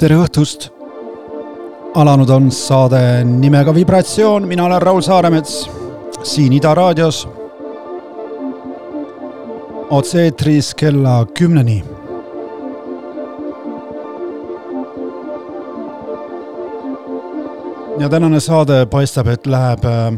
tere 0.00 0.16
õhtust! 0.16 0.70
alanud 2.00 2.30
on 2.32 2.46
saade 2.54 3.20
nimega 3.28 3.74
Vibratsioon, 3.76 4.46
mina 4.48 4.64
olen 4.64 4.80
Raul 4.80 5.02
Saaremets 5.04 5.66
siin 6.24 6.54
Ida 6.56 6.70
raadios. 6.74 7.26
otse-eetris 9.90 10.74
kella 10.74 11.26
kümneni. 11.34 11.84
ja 17.98 18.08
tänane 18.08 18.40
saade 18.40 18.86
paistab, 18.86 19.28
et 19.28 19.46
läheb 19.46 19.84
äh, 19.84 20.14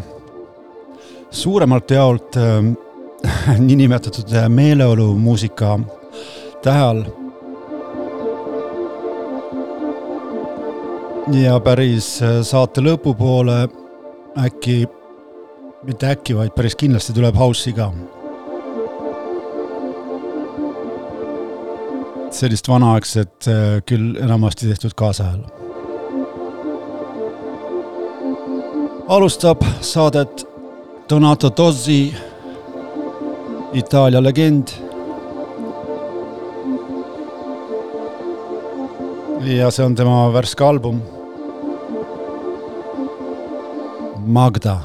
suuremalt 1.31 1.91
jaolt 1.91 2.37
äh, 2.37 3.59
niinimetatud 3.67 4.31
meeleolumuusika 4.49 5.81
tähe 6.63 6.81
all 6.81 7.22
ja 11.31 11.61
päris 11.63 12.17
äh, 12.23 12.41
saate 12.43 12.83
lõpupoole 12.83 13.69
äkki, 14.43 14.83
mitte 15.87 16.11
äkki, 16.11 16.35
vaid 16.35 16.55
päris 16.57 16.75
kindlasti 16.79 17.15
tuleb 17.15 17.39
house'i 17.39 17.75
ka. 17.77 17.93
sellist 22.33 22.69
vanaaegset, 22.69 23.47
äh, 23.47 23.83
küll 23.87 24.17
enamasti 24.17 24.67
tehtud 24.67 24.95
kaasajal. 24.97 25.45
alustab 29.13 29.61
saadet 29.81 30.47
Donato 31.11 31.51
Tozzi, 31.51 32.15
Itaalia 33.73 34.23
legend. 34.23 34.82
Ja 39.45 39.71
see 39.71 39.85
on 39.85 39.95
tema 39.97 40.31
värske 40.31 40.65
album 40.65 41.01
Magda. 44.27 44.81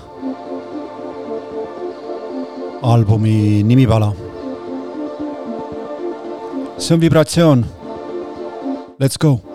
albumi 2.81 3.63
nimipala. 3.63 4.13
see 6.77 6.93
on 6.93 7.01
vibratsioon. 7.01 7.65
Let's 8.99 9.17
go 9.17 9.46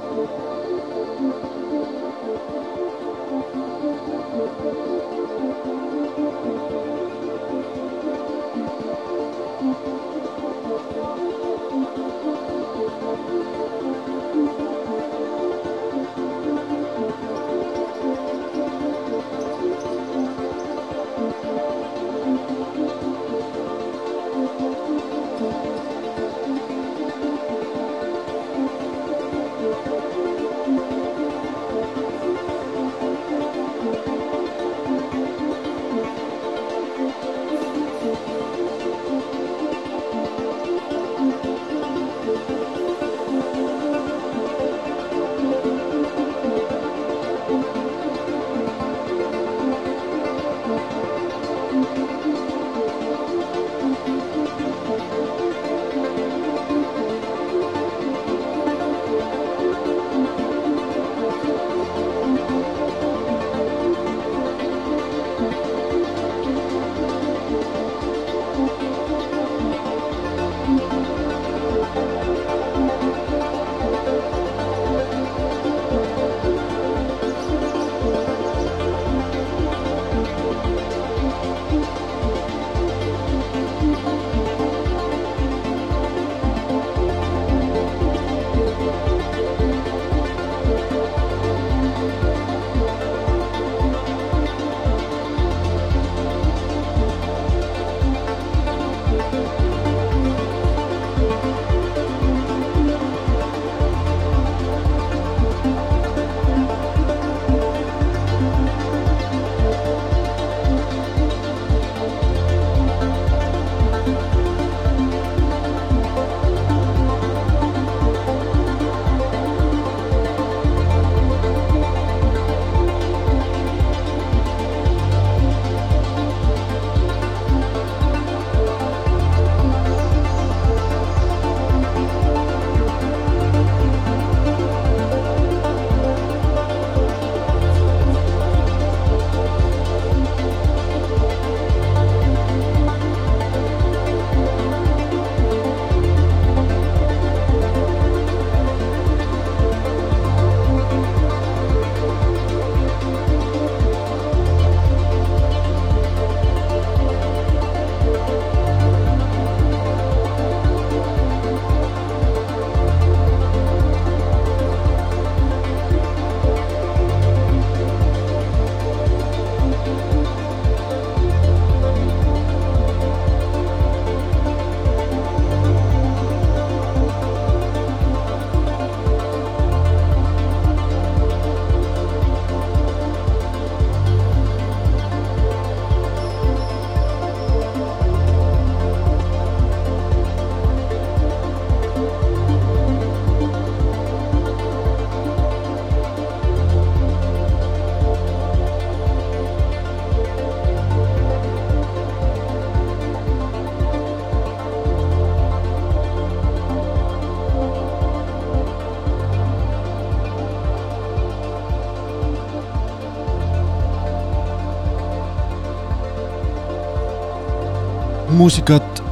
muusikat 218.33 219.03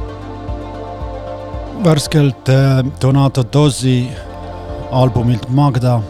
värskelt 1.83 2.49
äh, 2.49 2.83
Donato 3.01 3.43
Dozzi 3.53 4.09
albumilt 4.91 5.49
Magda. 5.49 6.01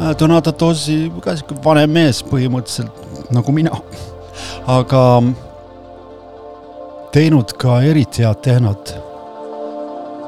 Äh, 0.00 0.16
Donato 0.18 0.52
Dozzi 0.60 1.12
ka 1.20 1.36
sihuke 1.36 1.56
vanem 1.64 1.90
mees 1.90 2.22
põhimõtteliselt 2.26 3.30
nagu 3.34 3.52
mina, 3.54 3.74
aga 4.66 5.02
teinud 7.14 7.54
ka 7.58 7.80
eriti 7.82 8.26
head 8.26 8.42
tehnot. 8.42 8.94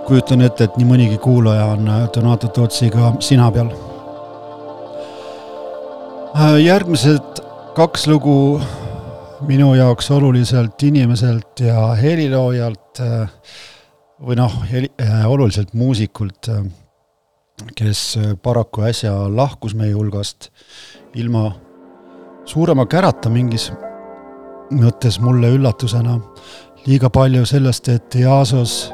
kujutan 0.06 0.40
ette, 0.46 0.64
et 0.64 0.76
nii 0.78 0.86
mõnigi 0.86 1.16
kuulaja 1.18 1.64
on 1.74 1.88
äh, 1.88 2.06
Donato 2.14 2.50
Dozziga 2.56 3.12
sina 3.20 3.50
peal. 3.50 3.70
järgmised 6.62 7.40
kaks 7.74 8.06
lugu 8.06 8.60
minu 9.44 9.74
jaoks 9.74 10.10
oluliselt 10.10 10.82
inimeselt 10.82 11.60
ja 11.60 11.92
heliloojalt 11.98 13.02
või 14.26 14.36
noh, 14.38 14.52
oluliselt 15.28 15.74
muusikult 15.74 16.48
kes 17.74 18.16
äh, 18.16 18.34
paraku 18.42 18.82
äsja 18.82 19.12
lahkus 19.36 19.74
meie 19.74 19.92
hulgast 19.92 20.50
ilma 21.14 21.50
suurema 22.44 22.86
kärata 22.86 23.30
mingis 23.30 23.70
mõttes 24.70 25.20
mulle 25.22 25.50
üllatusena. 25.54 26.20
liiga 26.86 27.10
palju 27.10 27.46
sellest, 27.46 27.88
et 27.88 28.14
Jasos 28.14 28.92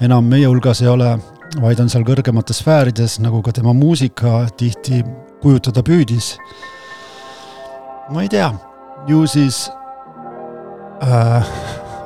enam 0.00 0.24
meie 0.24 0.46
hulgas 0.46 0.82
ei 0.82 0.88
ole, 0.88 1.18
vaid 1.62 1.80
on 1.80 1.88
seal 1.88 2.04
kõrgemates 2.06 2.62
sfäärides, 2.62 3.18
nagu 3.22 3.42
ka 3.42 3.52
tema 3.52 3.72
muusika 3.72 4.46
tihti 4.56 5.04
kujutada 5.42 5.82
püüdis. 5.82 6.36
ma 8.10 8.22
ei 8.22 8.28
tea, 8.28 8.52
ju 9.06 9.26
siis 9.26 9.70
äh, 11.02 11.54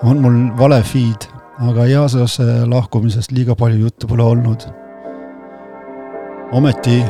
on 0.03 0.23
mul 0.23 0.39
vale 0.59 0.83
feed, 0.83 1.29
aga 1.63 1.87
Jasose 1.87 2.47
lahkumisest 2.67 3.33
liiga 3.33 3.55
palju 3.59 3.87
juttu 3.87 4.09
pole 4.11 4.23
olnud 4.23 4.71
ometi, 6.53 7.05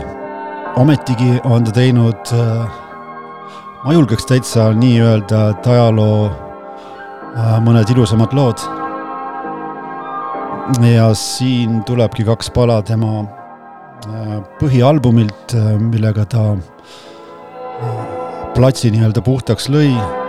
ometigi 0.76 1.40
on 1.44 1.64
ta 1.64 1.74
teinud, 1.74 2.30
äh, 2.32 2.78
ma 3.84 3.94
julgeks 3.94 4.26
täitsa 4.30 4.68
nii 4.78 5.00
öelda, 5.02 5.48
et 5.50 5.66
ajaloo 5.66 6.28
äh, 6.28 7.58
mõned 7.64 7.90
ilusamad 7.94 8.34
lood. 8.38 8.62
ja 10.86 11.10
siin 11.14 11.82
tulebki 11.84 12.24
kaks 12.24 12.50
pala 12.54 12.82
tema 12.82 13.24
äh, 13.26 14.38
põhialbumilt, 14.60 15.56
millega 15.90 16.24
ta 16.24 16.44
platsi 18.54 18.90
nii-öelda 18.94 19.22
puhtaks 19.26 19.68
lõi. 19.68 20.21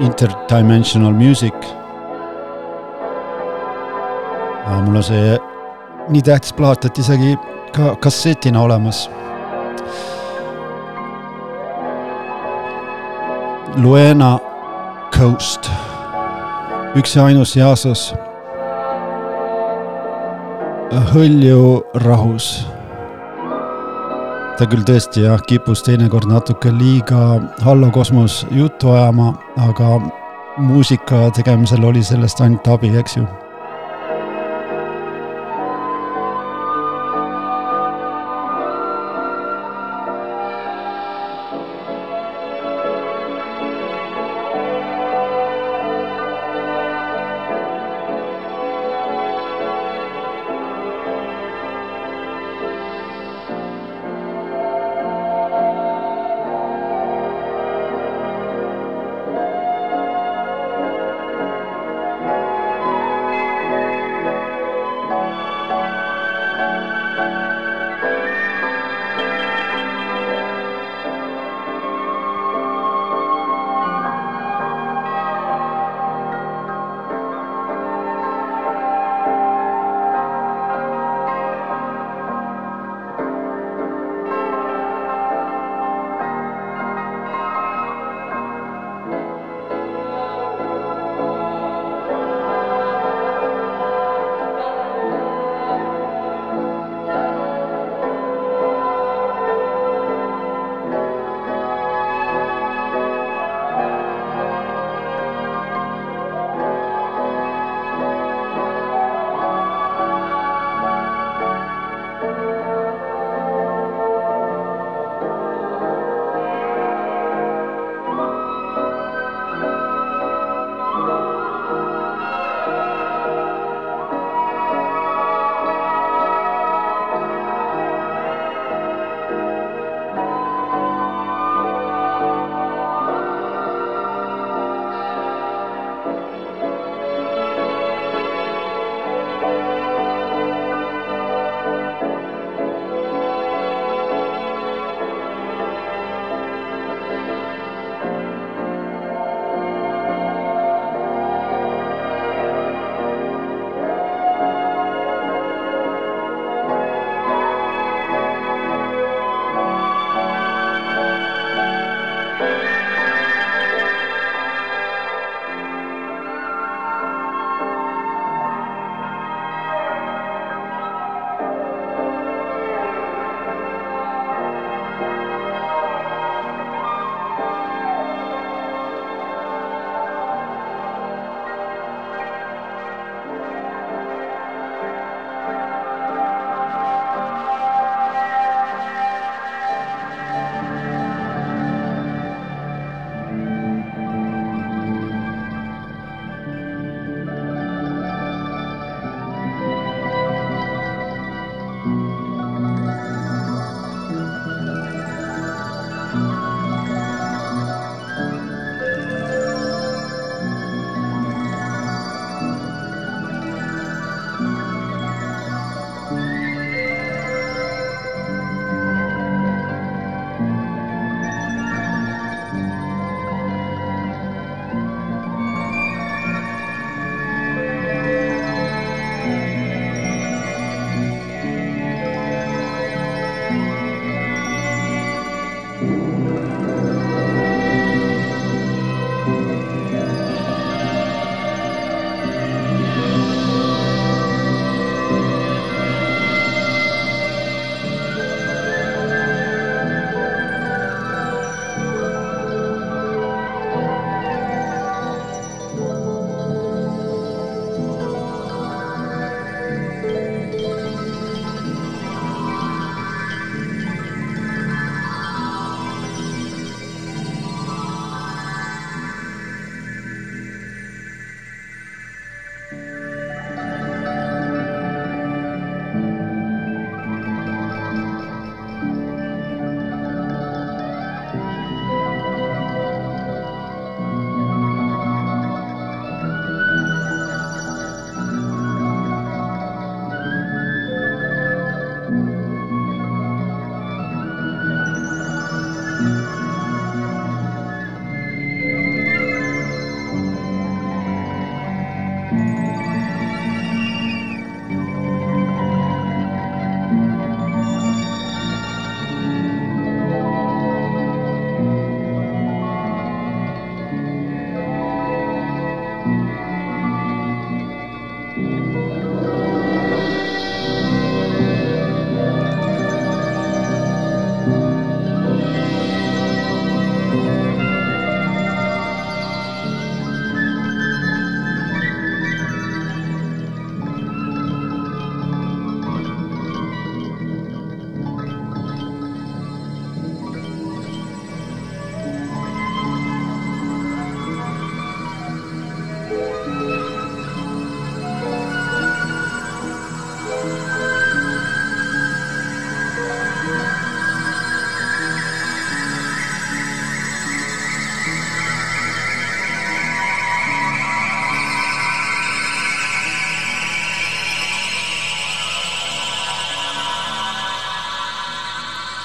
Interdimensional 0.00 1.12
Music. 1.12 1.54
mul 4.84 4.96
on 4.96 5.02
see 5.02 5.38
nii 6.08 6.22
tähtis 6.22 6.52
plaat, 6.52 6.84
et 6.84 6.98
isegi 6.98 7.34
ka 7.74 7.96
kassetina 7.96 8.62
olemas. 8.62 9.10
Luena 13.76 14.38
Coast, 15.18 15.70
üks 16.96 17.16
ja 17.16 17.24
ainus 17.24 17.56
Jaasos. 17.56 18.14
hõlju 21.12 21.82
rahus. 21.94 22.77
Ta 24.58 24.66
küll 24.66 24.82
tõesti 24.82 25.22
jah, 25.22 25.38
kipus 25.46 25.84
teinekord 25.86 26.26
natuke 26.26 26.72
liiga 26.74 27.38
Hallo 27.62 27.92
Kosmos 27.94 28.40
juttu 28.50 28.90
ajama, 28.90 29.30
aga 29.68 29.98
muusika 30.58 31.28
tegemisel 31.36 31.86
oli 31.86 32.02
sellest 32.02 32.42
ainult 32.42 32.66
abi, 32.66 32.90
eks 32.98 33.20
ju 33.20 33.26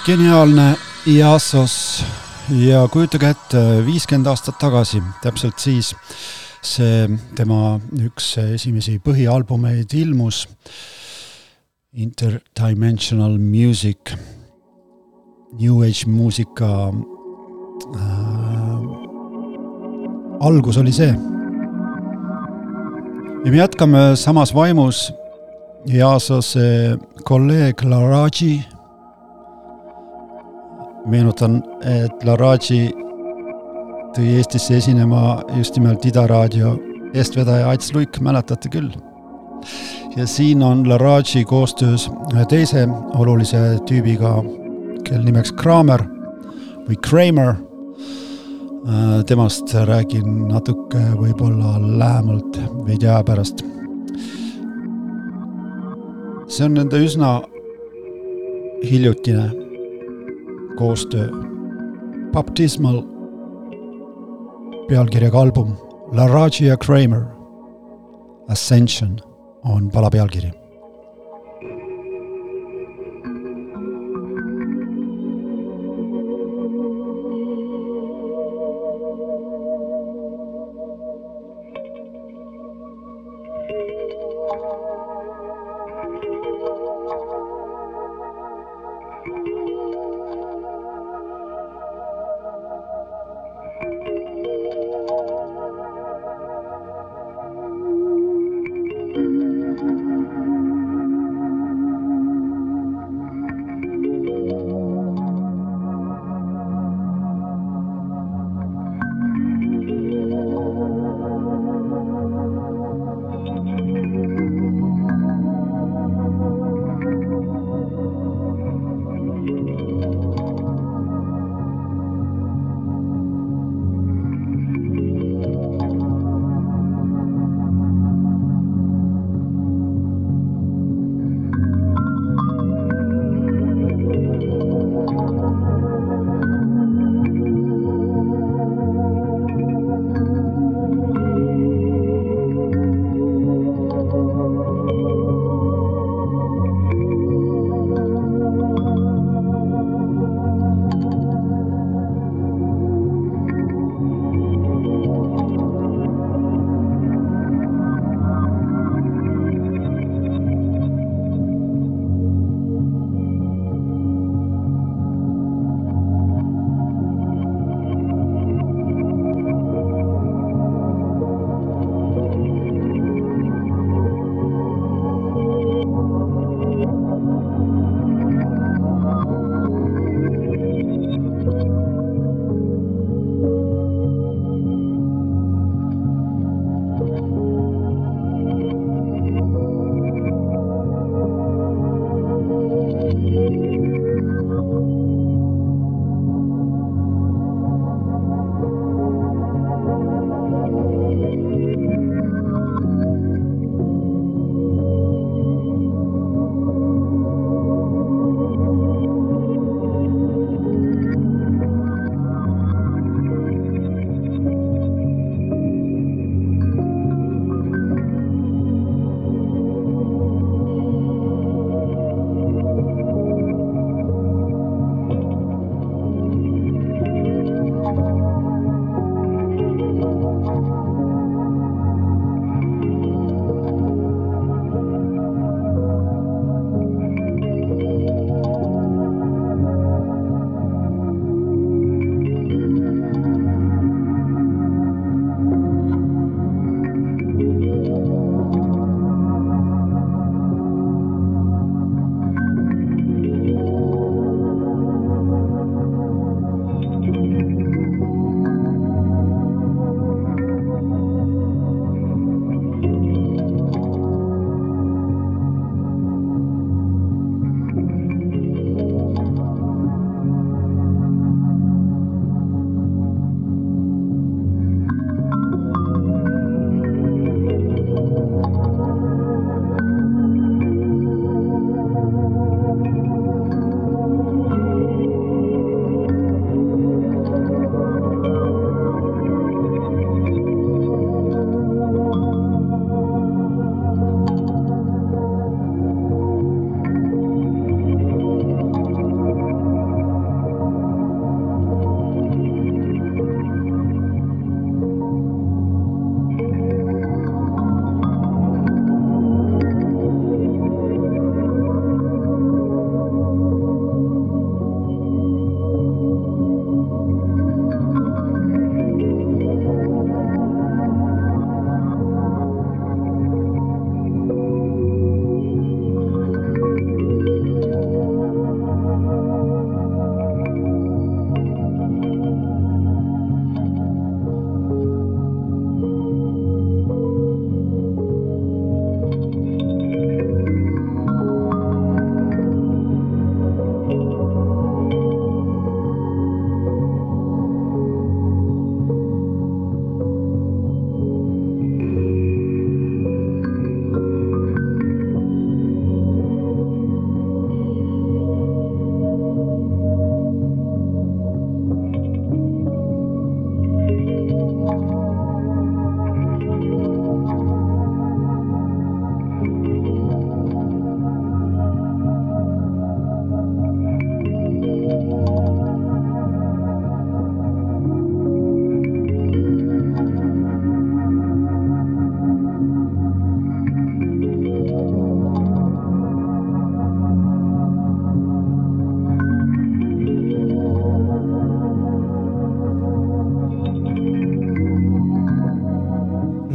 geniaalne 0.04 0.76
Iassos 1.08 2.04
ja 2.60 2.82
kujutage 2.92 3.30
ette, 3.32 3.60
viiskümmend 3.86 4.28
aastat 4.28 4.58
tagasi, 4.60 5.00
täpselt 5.24 5.62
siis 5.64 5.94
see 6.64 7.06
tema 7.38 7.78
üks 8.04 8.34
esimesi 8.42 8.98
põhialbumeid 9.04 9.96
ilmus. 10.02 10.48
Interdimensional 11.94 13.38
Music, 13.38 14.16
New 15.62 15.84
Age 15.86 16.10
muusika 16.10 16.72
äh, 16.90 18.84
algus 20.42 20.82
oli 20.82 20.92
see. 20.92 21.14
ja 23.46 23.52
me 23.52 23.58
jätkame 23.58 24.16
samas 24.16 24.56
vaimus. 24.56 25.12
Iasose 25.84 26.98
kolleeg 27.28 27.84
Laraji 27.84 28.73
meenutan, 31.10 31.60
et 31.84 32.24
Laraji 32.26 32.92
tõi 34.14 34.36
Eestisse 34.38 34.78
esinema 34.78 35.42
just 35.58 35.78
nimelt 35.78 36.06
Ida 36.06 36.26
raadio 36.30 36.76
eestvedaja 37.14 37.70
Ats 37.74 37.94
Luik, 37.94 38.20
mäletate 38.22 38.70
küll. 38.70 38.92
ja 40.16 40.28
siin 40.28 40.64
on 40.64 40.90
Laraji 40.90 41.46
koostöös 41.46 42.10
ühe 42.34 42.46
teise 42.46 42.88
olulise 43.16 43.80
tüübiga, 43.90 44.36
kelle 45.04 45.24
nimeks 45.24 45.52
Kramer 45.52 46.04
või 46.88 46.98
Kramer. 47.02 47.56
Äh, 48.84 49.24
temast 49.26 49.74
räägin 49.74 50.48
natuke 50.50 51.00
võib-olla 51.16 51.78
lähemalt 51.80 52.60
veidi 52.86 53.08
aja 53.08 53.24
pärast. 53.24 53.64
see 56.48 56.66
on 56.66 56.74
nende 56.78 57.00
üsna 57.02 57.42
hiljutine 58.86 59.63
koostöö. 60.78 61.30
Baptismal. 62.32 63.02
Pealkirjaga 64.88 65.40
album. 65.40 65.76
La 66.12 66.28
Ragia 66.28 66.78
Kramer. 66.78 67.24
Ascension 68.50 69.20
on 69.64 69.90
pala 69.92 70.10
pealkiri 70.10 70.63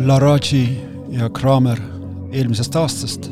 Laraji 0.09 0.79
ja 1.13 1.27
Kramer 1.29 1.77
eelmisest 2.33 2.77
aastast. 2.81 3.27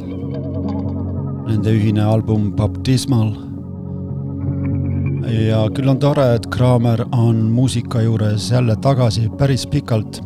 Nende 1.47 1.73
ühine 1.73 2.03
album 2.05 2.51
Baptismal. 2.53 3.31
ja 5.31 5.63
küll 5.73 5.89
on 5.89 5.99
tore, 5.99 6.27
et 6.37 6.47
Kramer 6.53 7.01
on 7.17 7.39
muusika 7.55 8.03
juures 8.05 8.51
jälle 8.51 8.77
tagasi, 8.77 9.31
päris 9.39 9.65
pikalt 9.67 10.21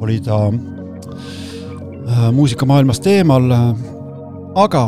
oli 0.00 0.20
ta 0.20 0.36
äh, 0.52 2.28
muusikamaailmast 2.32 3.06
eemal, 3.06 3.48
aga 4.54 4.84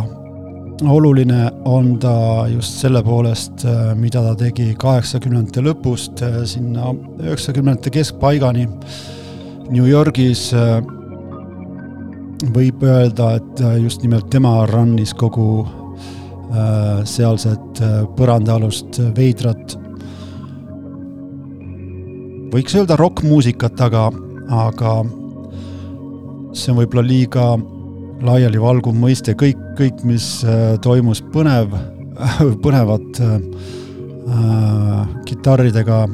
oluline 0.85 1.51
on 1.65 1.99
ta 1.99 2.45
just 2.53 2.85
selle 2.85 3.03
poolest, 3.03 3.65
äh, 3.65 3.95
mida 3.97 4.23
ta 4.29 4.37
tegi 4.45 4.75
kaheksakümnendate 4.77 5.65
lõpust 5.71 6.23
äh, 6.23 6.45
sinna 6.45 6.93
üheksakümnendate 7.25 7.97
keskpaigani 7.97 8.69
New 9.71 9.89
Yorgis 9.89 10.53
võib 12.55 12.83
öelda, 12.87 13.35
et 13.39 13.61
äh, 13.65 13.77
just 13.83 14.03
nimelt 14.05 14.31
tema 14.31 14.63
run'is 14.71 15.15
kogu 15.19 15.65
äh, 15.65 17.05
sealset 17.09 17.83
põrandaalust 18.19 19.01
veidrat, 19.17 19.77
võiks 22.53 22.77
öelda 22.79 22.97
rokkmuusikat, 22.99 23.81
aga, 23.89 24.09
aga 24.55 24.95
see 26.57 26.73
on 26.73 26.81
võib-olla 26.81 27.05
liiga 27.05 27.49
laialivalguv 28.25 28.97
mõiste, 28.99 29.35
kõik, 29.39 29.61
kõik, 29.79 30.01
mis 30.09 30.27
toimus 30.83 31.21
põnev, 31.35 31.75
põnevat 32.65 33.21
äh, 33.27 33.37
kitarridega 35.29 36.07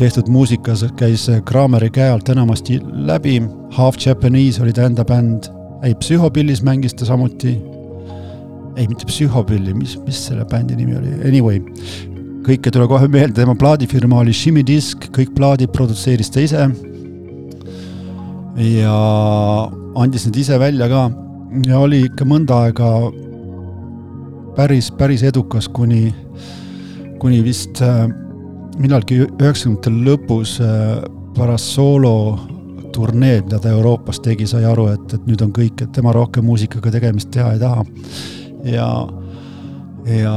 tehtud 0.00 0.30
muusikas 0.32 0.84
käis 0.96 1.26
Krameri 1.44 1.90
käe 1.92 2.08
alt 2.08 2.28
enamasti 2.32 2.78
läbi, 3.08 3.36
Half 3.76 4.00
Japanese 4.06 4.62
oli 4.62 4.72
ta 4.72 4.86
enda 4.88 5.04
bänd, 5.04 5.50
ei, 5.84 5.92
Psühhopillis 6.00 6.62
mängis 6.64 6.94
ta 6.96 7.08
samuti, 7.08 7.52
ei, 8.76 8.86
mitte 8.88 9.04
Psühhopilli, 9.08 9.74
mis, 9.76 9.98
mis 10.06 10.22
selle 10.30 10.46
bändi 10.48 10.78
nimi 10.78 10.96
oli, 10.96 11.12
anyway, 11.28 11.60
kõik 12.46 12.64
ei 12.64 12.74
tule 12.74 12.86
kohe 12.88 13.10
meelde, 13.12 13.42
tema 13.42 13.56
plaadifirma 13.60 14.22
oli 14.22 14.32
Shimmy 14.36 14.64
Disc, 14.66 15.10
kõik 15.16 15.34
plaadid 15.36 15.72
produtseeris 15.74 16.32
ta 16.32 16.40
ise. 16.46 16.64
Ja 18.60 18.96
andis 20.00 20.26
need 20.26 20.40
ise 20.40 20.56
välja 20.60 20.88
ka. 20.90 21.04
Ja 21.66 21.80
oli 21.84 22.04
ikka 22.06 22.24
mõnda 22.28 22.62
aega 22.66 22.88
päris, 24.56 24.90
päris 24.96 25.24
edukas, 25.26 25.68
kuni, 25.68 26.08
kuni 27.20 27.40
vist 27.44 27.80
äh, 27.84 28.08
millalgi 28.80 29.20
üheksakümnendate 29.24 29.92
lõpus 30.06 30.56
äh, 30.64 31.00
pärast 31.36 31.74
sooloturneed, 31.76 33.46
mida 33.48 33.60
ta 33.62 33.72
Euroopas 33.74 34.20
tegi, 34.24 34.48
sai 34.50 34.64
aru, 34.68 34.88
et, 34.94 35.16
et 35.16 35.28
nüüd 35.28 35.42
on 35.44 35.52
kõik, 35.56 35.84
et 35.84 35.92
tema 35.94 36.14
rohkem 36.16 36.46
muusikaga 36.48 36.92
tegemist 36.96 37.30
teha 37.34 37.54
ei 37.54 37.62
taha. 37.62 37.84
ja, 38.68 38.88
ja 40.10 40.34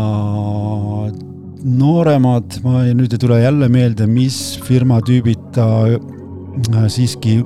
nooremad, 1.64 2.60
ma 2.66 2.84
ei, 2.88 2.94
nüüd 2.98 3.16
ei 3.16 3.24
tule 3.24 3.40
jälle 3.42 3.70
meelde, 3.72 4.08
mis 4.08 4.40
firma 4.68 5.00
tüübid 5.06 5.50
ta 5.56 5.68
äh, 5.88 6.86
siiski 6.92 7.42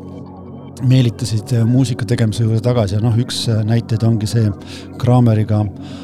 meelitasid 0.88 1.55
muusika 1.65 2.05
tegemise 2.05 2.43
juurde 2.43 2.62
tagasi 2.62 2.97
ja 2.97 3.01
noh, 3.01 3.15
üks 3.17 3.47
näiteid 3.65 4.03
ongi 4.05 4.27
see 4.29 4.51
Krameriga 5.01 5.63
äh, 5.63 6.03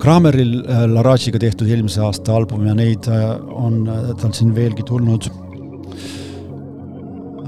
Krameril 0.00 0.62
äh, 0.64 0.86
Larachiga 0.88 1.38
tehtud 1.40 1.68
eelmise 1.68 2.00
aasta 2.00 2.32
album 2.38 2.64
ja 2.64 2.72
neid 2.76 3.04
äh, 3.12 3.34
on 3.52 3.82
äh, 3.88 4.12
tal 4.20 4.32
siin 4.36 4.54
veelgi 4.56 4.86
tulnud. 4.88 5.28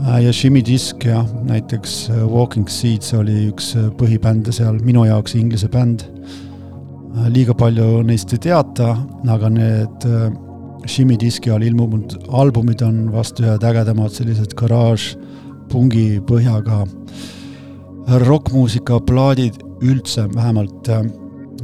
ja 0.02 0.32
Shimmy 0.34 0.60
Disk 0.66 1.04
jah, 1.06 1.22
näiteks 1.46 2.10
Walking 2.26 2.66
Seeds 2.68 3.12
oli 3.14 3.46
üks 3.52 3.68
põhibände 3.96 4.52
seal, 4.52 4.80
minu 4.82 5.04
jaoks 5.06 5.36
Inglise 5.38 5.68
bänd. 5.70 6.02
liiga 7.30 7.54
palju 7.54 8.02
neist 8.02 8.32
ei 8.34 8.42
teata, 8.48 8.96
aga 9.30 9.48
need 9.52 10.06
Shimmy 10.90 11.16
Diski 11.20 11.52
all 11.54 11.62
ilmunud 11.62 12.18
albumid 12.34 12.82
on 12.82 13.12
vast 13.14 13.38
ühed 13.40 13.62
ägedamad 13.62 14.10
sellised 14.10 14.56
garaaž 14.58 15.12
pungi 15.70 16.18
põhjaga 16.26 16.82
rokkmuusika 18.26 18.98
plaadid 19.06 19.62
üldse, 19.86 20.26
vähemalt 20.34 20.90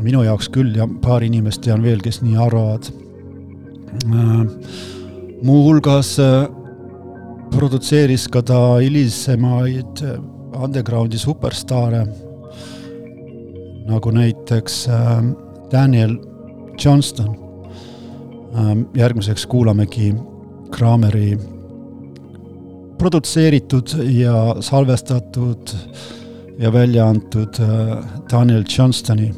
minu 0.02 0.22
jaoks 0.26 0.48
küll 0.54 0.76
ja 0.76 0.86
paar 1.02 1.24
inimest 1.26 1.62
tean 1.66 1.82
veel, 1.82 2.00
kes 2.04 2.20
nii 2.22 2.36
arvavad. 2.40 2.90
Äh, 4.04 4.44
muuhulgas 5.42 6.14
äh, 6.22 6.46
produtseeris 7.54 8.28
ka 8.32 8.42
ta 8.42 8.60
hilisemaid 8.82 10.02
äh, 10.04 10.18
undergroundi 10.58 11.18
superstaare, 11.20 12.04
nagu 13.88 14.10
näiteks 14.12 14.86
Daniel 15.72 16.18
Johnston. 16.84 17.36
järgmiseks 18.96 19.46
kuulamegi 19.46 20.14
Krameri 20.72 21.38
produtseeritud 22.98 23.92
ja 24.08 24.56
salvestatud 24.60 25.74
ja 26.58 26.72
välja 26.72 27.08
antud 27.08 27.60
Daniel 28.32 28.64
Johnstoni 28.78 29.30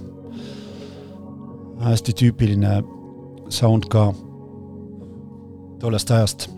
hästi 1.81 2.13
tüüpiline 2.17 2.81
sound 3.49 3.89
ka 3.91 4.11
tollest 5.81 6.11
ajast. 6.11 6.49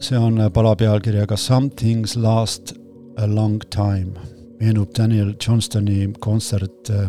see 0.00 0.18
on 0.18 0.38
pala 0.52 0.74
pealkirjaga 0.76 1.36
Something's 1.36 2.16
last 2.16 2.74
a 3.16 3.26
long 3.26 3.58
time, 3.70 4.12
meenub 4.60 4.92
Daniel 4.98 5.34
Johnstoni 5.46 6.12
kontsert 6.20 6.90
äh, 6.90 7.08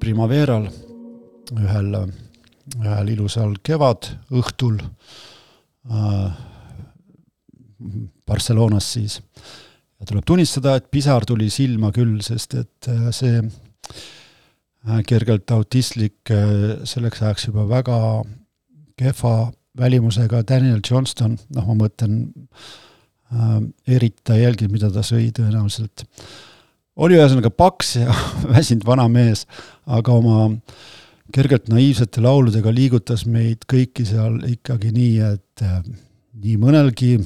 Primaveral 0.00 0.66
ühel, 1.54 1.94
ühel 2.82 3.08
ilusal 3.14 3.54
kevadõhtul 3.62 4.82
äh, 4.82 6.34
Barcelonas 8.26 8.92
siis. 8.92 9.20
ja 10.00 10.06
tuleb 10.06 10.26
tunnistada, 10.26 10.76
et 10.76 10.90
pisar 10.90 11.24
tuli 11.24 11.48
silma 11.50 11.92
küll, 11.94 12.18
sest 12.26 12.58
et 12.58 12.90
äh, 12.90 13.08
see 13.14 13.40
Äh, 13.40 14.17
kergelt 15.08 15.50
autistlik, 15.54 16.18
äh, 16.32 16.82
selleks 16.88 17.22
ajaks 17.22 17.48
juba 17.50 17.66
väga 17.68 17.98
kehva 18.98 19.50
välimusega 19.78 20.42
Daniel 20.48 20.80
Johnston, 20.82 21.36
noh, 21.54 21.66
ma 21.70 21.76
mõtlen 21.84 22.20
äh,, 23.32 23.58
eriti 23.86 24.24
ta 24.24 24.36
ei 24.38 24.46
jälginud, 24.46 24.74
mida 24.74 24.90
ta 24.92 25.04
sõi 25.06 25.28
tõenäoliselt. 25.34 26.06
oli 26.98 27.18
ühesõnaga 27.18 27.50
paks 27.54 27.96
ja 28.00 28.14
väsinud 28.54 28.86
vana 28.88 29.06
mees, 29.12 29.46
aga 29.86 30.12
oma 30.12 30.48
kergelt 31.34 31.68
naiivsete 31.68 32.22
lauludega 32.24 32.72
liigutas 32.72 33.26
meid 33.26 33.66
kõiki 33.68 34.06
seal 34.08 34.40
ikkagi 34.48 34.92
nii, 34.94 35.18
et 35.34 35.66
äh, 35.66 35.82
nii 36.38 36.56
mõnelgi 36.60 37.18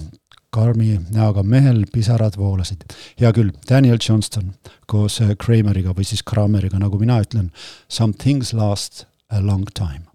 karmi 0.52 1.00
näoga 1.10 1.42
mehel 1.42 1.84
pisarad 1.92 2.36
voolasid. 2.36 2.84
hea 3.20 3.32
küll, 3.32 3.52
Daniel 3.68 3.98
Johnston 4.08 4.52
koos 4.86 5.20
Krameriga 5.38 5.96
või 5.96 6.04
siis 6.04 6.22
Krameriga, 6.22 6.78
nagu 6.78 6.98
mina 7.00 7.20
ütlen, 7.24 7.50
Some 7.88 8.12
things 8.12 8.52
last 8.52 9.06
a 9.30 9.40
long 9.40 9.68
time. 9.74 10.11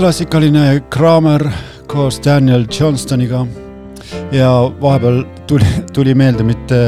Klassikaline 0.00 0.80
Kramer 0.88 1.42
koos 1.86 2.16
Daniel 2.24 2.62
Johnstoniga 2.72 3.42
ja 4.32 4.48
vahepeal 4.80 5.18
tuli, 5.48 5.66
tuli 5.92 6.14
meelde 6.16 6.44
mitte, 6.46 6.78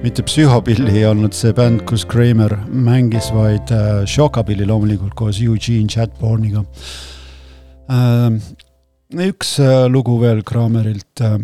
mitte 0.00 0.22
Psühhopilli 0.24 1.02
ei 1.02 1.04
olnud 1.04 1.36
see 1.36 1.52
bänd, 1.52 1.82
kus 1.84 2.06
Kramer 2.08 2.54
mängis, 2.72 3.28
vaid 3.34 3.68
äh, 3.76 4.06
Shockabilly 4.08 4.64
loomulikult 4.64 5.12
koos 5.18 5.42
Eugene 5.44 5.90
Chatborniga 5.92 6.64
äh,. 7.92 8.40
üks 9.26 9.58
äh, 9.60 9.84
lugu 9.92 10.16
veel 10.22 10.40
Kramerilt 10.48 11.20
äh, 11.20 11.36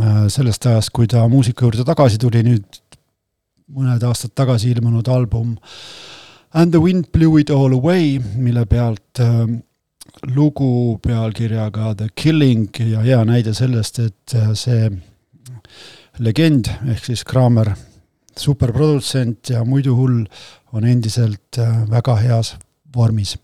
äh, 0.00 0.26
sellest 0.26 0.66
ajast, 0.66 0.90
kui 0.90 1.06
ta 1.06 1.28
muusika 1.30 1.68
juurde 1.68 1.86
tagasi 1.86 2.18
tuli, 2.18 2.42
nüüd 2.42 2.82
mõned 3.70 4.02
aastad 4.02 4.34
tagasi 4.34 4.74
ilmunud 4.74 5.06
album 5.14 5.54
And 6.56 6.72
the 6.72 6.80
wind 6.80 7.12
blew 7.12 7.38
it 7.38 7.50
all 7.50 7.72
away, 7.74 8.18
mille 8.34 8.66
pealt 8.66 9.20
äh, 9.20 9.46
lugu 10.34 10.98
pealkirjaga 11.02 11.94
The 11.94 12.08
Killing 12.14 12.68
ja 12.80 13.00
hea 13.00 13.24
näide 13.24 13.54
sellest, 13.54 13.98
et 13.98 14.34
äh, 14.34 14.52
see 14.54 14.90
legend 16.18 16.70
ehk 16.88 17.04
siis 17.04 17.24
Kramer, 17.24 17.74
superprodutsent 18.36 19.50
ja 19.50 19.64
muidu 19.64 19.96
hull, 19.96 20.24
on 20.72 20.84
endiselt 20.84 21.58
äh, 21.58 21.82
väga 21.90 22.16
heas 22.22 22.56
vormis. 22.94 23.36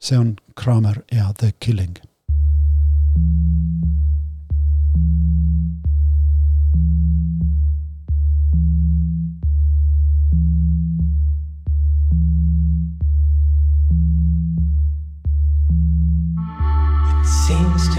see 0.00 0.18
on 0.18 0.36
Kramer 0.54 1.02
ja 1.12 1.32
The 1.38 1.52
Killing 1.58 1.98
Seems 17.48 17.88
to 17.94 17.97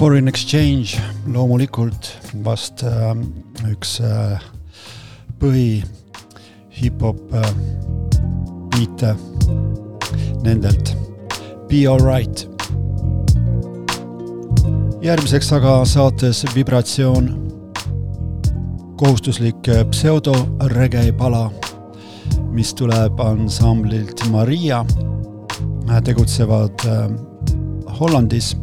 Foreign 0.00 0.28
Exchange 0.28 0.96
loomulikult 1.28 2.06
vast 2.40 2.80
äh, 2.88 3.10
üks 3.68 3.98
äh, 4.00 4.38
põhi 5.36 5.82
hip-hop 6.72 7.18
äh, 7.36 7.50
biite 8.72 9.10
nendelt. 10.40 10.94
Be 11.68 11.82
alright. 11.84 12.46
järgmiseks 15.04 15.52
aga 15.58 15.74
saates 15.84 16.46
vibratsioon, 16.54 17.28
kohustuslik 18.96 19.68
äh, 19.68 19.84
pseudo-rege 19.92 21.04
pala, 21.20 21.50
mis 22.56 22.72
tuleb 22.72 23.20
ansamblilt 23.20 24.24
Maria, 24.32 24.80
tegutsevad 26.08 26.88
äh, 26.88 27.06
Hollandis 28.00 28.54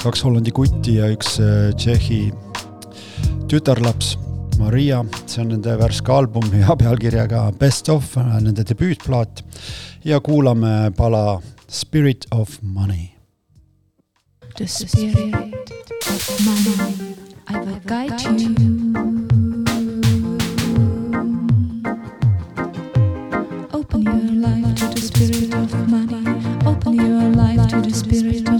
kaks 0.00 0.22
Hollandi 0.24 0.52
kutti 0.54 0.94
ja 0.96 1.10
üks 1.12 1.34
äh, 1.42 1.70
Tšehhi 1.76 2.30
tütarlaps, 3.50 4.14
Maria, 4.60 5.02
see 5.26 5.42
on 5.42 5.50
nende 5.52 5.74
värske 5.80 6.12
album 6.14 6.46
ja 6.56 6.76
pealkirjaga 6.78 7.50
Best 7.60 7.90
of, 7.92 8.14
nende 8.16 8.64
debüütplaat 8.64 9.42
ja 10.06 10.20
kuulame 10.24 10.90
pala 10.96 11.40
Spirit 11.68 12.26
of 12.32 12.58
Money. 12.62 13.10
The 14.56 14.66
spirit 14.66 15.34
of 15.34 16.40
money, 16.44 17.16
I 17.48 17.58
will 17.60 17.80
guide 17.84 18.20
you. 18.24 18.54
Open 23.72 24.02
your 24.02 24.32
life 24.48 24.74
to 24.80 24.88
the 24.94 25.00
spirit 25.00 25.54
of 25.54 25.74
money. 25.88 26.24
Open 26.66 26.94
your 26.94 27.30
life 27.36 27.68
to 27.70 27.80
the 27.80 27.94
spirit 27.94 28.48
of 28.48 28.59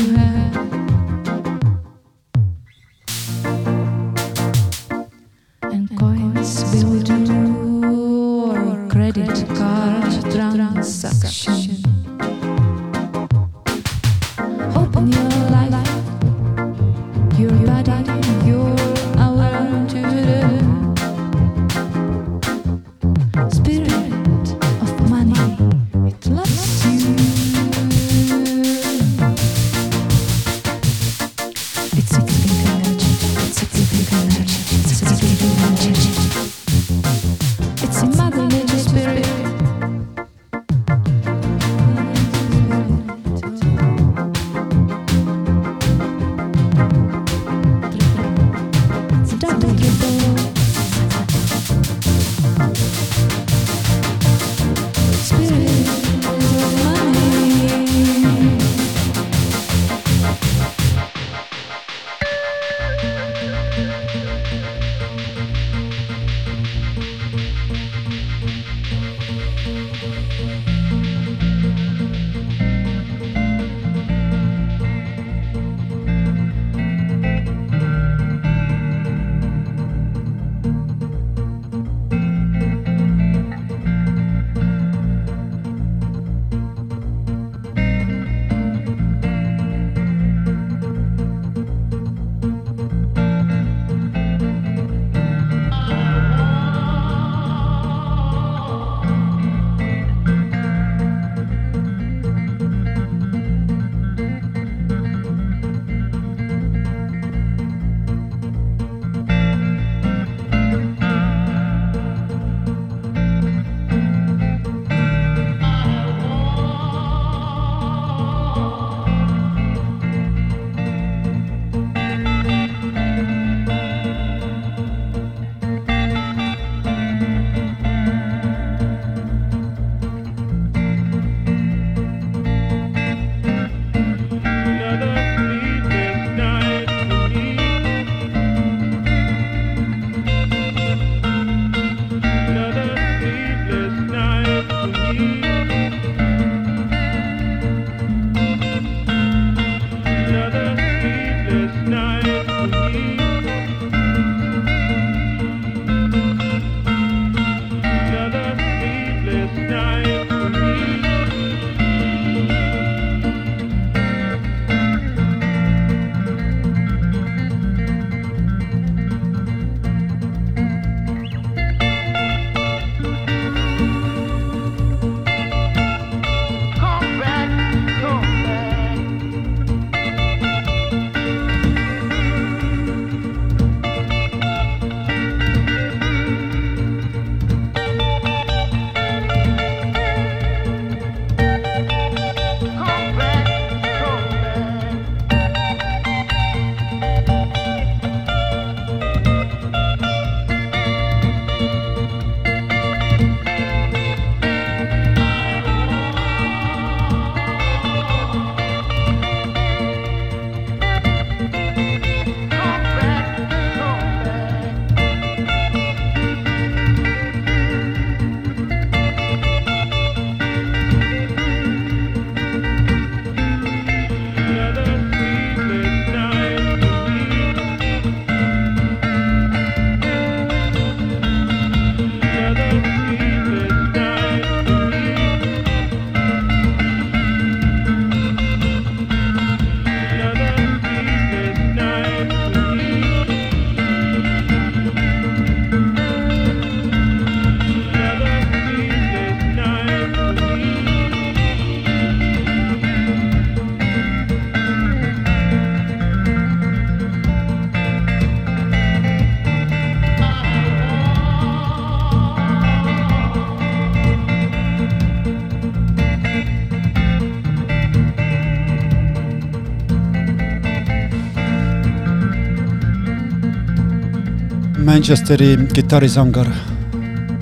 Manchesteri 275.11 275.67
kitarrisangar 275.75 276.47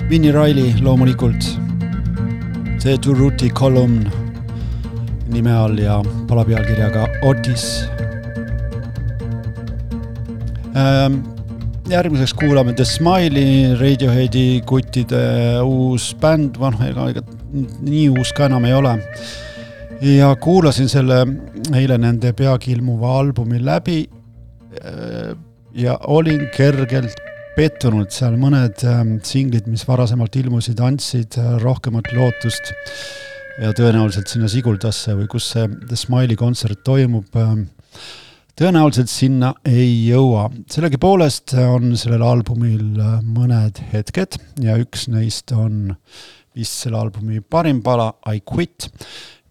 Vinnie 0.08 0.32
Riley 0.32 0.72
loomulikult. 0.82 1.44
see 2.82 2.96
Duruti 2.98 3.48
kolumn 3.50 4.08
nime 5.30 5.52
all 5.52 5.78
ja 5.78 6.00
pala 6.26 6.42
pealkirjaga 6.48 7.04
Otis 7.22 7.84
ähm,. 10.74 11.20
järgmiseks 11.86 12.34
kuulame 12.34 12.74
The 12.74 12.84
Smile'i, 12.84 13.78
Radioheadi 13.78 14.62
kuttide 14.66 15.62
uus 15.62 16.10
bänd, 16.18 16.58
noh, 16.58 16.82
ega, 16.90 17.08
ega 17.14 17.22
nii 17.86 18.08
uus 18.10 18.34
ka 18.34 18.50
enam 18.50 18.66
ei 18.66 18.74
ole. 18.74 18.98
ja 20.18 20.34
kuulasin 20.34 20.88
selle 20.88 21.22
eile 21.70 22.02
nende 22.02 22.32
peagi 22.32 22.74
ilmuva 22.74 23.18
albumi 23.20 23.62
läbi. 23.62 24.08
Äh, 24.82 25.36
ja 25.70 26.00
olin 26.02 26.48
kergelt 26.50 27.29
pettunud, 27.56 28.10
seal 28.14 28.36
mõned 28.40 28.84
ähm, 28.88 29.16
singlid, 29.26 29.66
mis 29.70 29.82
varasemalt 29.88 30.36
ilmusid, 30.40 30.80
andsid 30.84 31.38
äh, 31.40 31.56
rohkemat 31.62 32.12
lootust. 32.16 32.72
ja 33.60 33.74
tõenäoliselt 33.76 34.30
sinna 34.30 34.48
Siguldasse 34.48 35.12
või 35.18 35.26
kus 35.28 35.50
see 35.52 35.66
The 35.88 35.98
Smile'i 35.98 36.36
kontsert 36.38 36.80
toimub, 36.86 37.28
ähm, 37.36 37.66
tõenäoliselt 38.58 39.10
sinna 39.12 39.52
ei 39.68 40.08
jõua. 40.08 40.48
sellegipoolest 40.70 41.54
on 41.66 41.94
sellel 41.96 42.24
albumil 42.24 42.98
äh, 43.00 43.20
mõned 43.26 43.82
hetked 43.92 44.40
ja 44.64 44.78
üks 44.80 45.08
neist 45.12 45.52
on 45.52 45.94
vist 46.56 46.82
selle 46.84 46.98
albumi 46.98 47.40
parim 47.40 47.82
pala 47.82 48.12
I 48.26 48.40
Quit, 48.40 48.90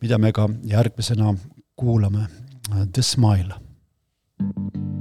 mida 0.01 0.17
me 0.17 0.33
ka 0.35 0.49
järgmisena 0.67 1.35
kuulame, 1.79 2.27
The 2.69 3.03
Smile 3.03 3.59
see 4.39 4.98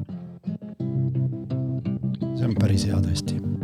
on 2.48 2.56
päris 2.56 2.86
hea 2.88 2.96
tõesti 3.04 3.57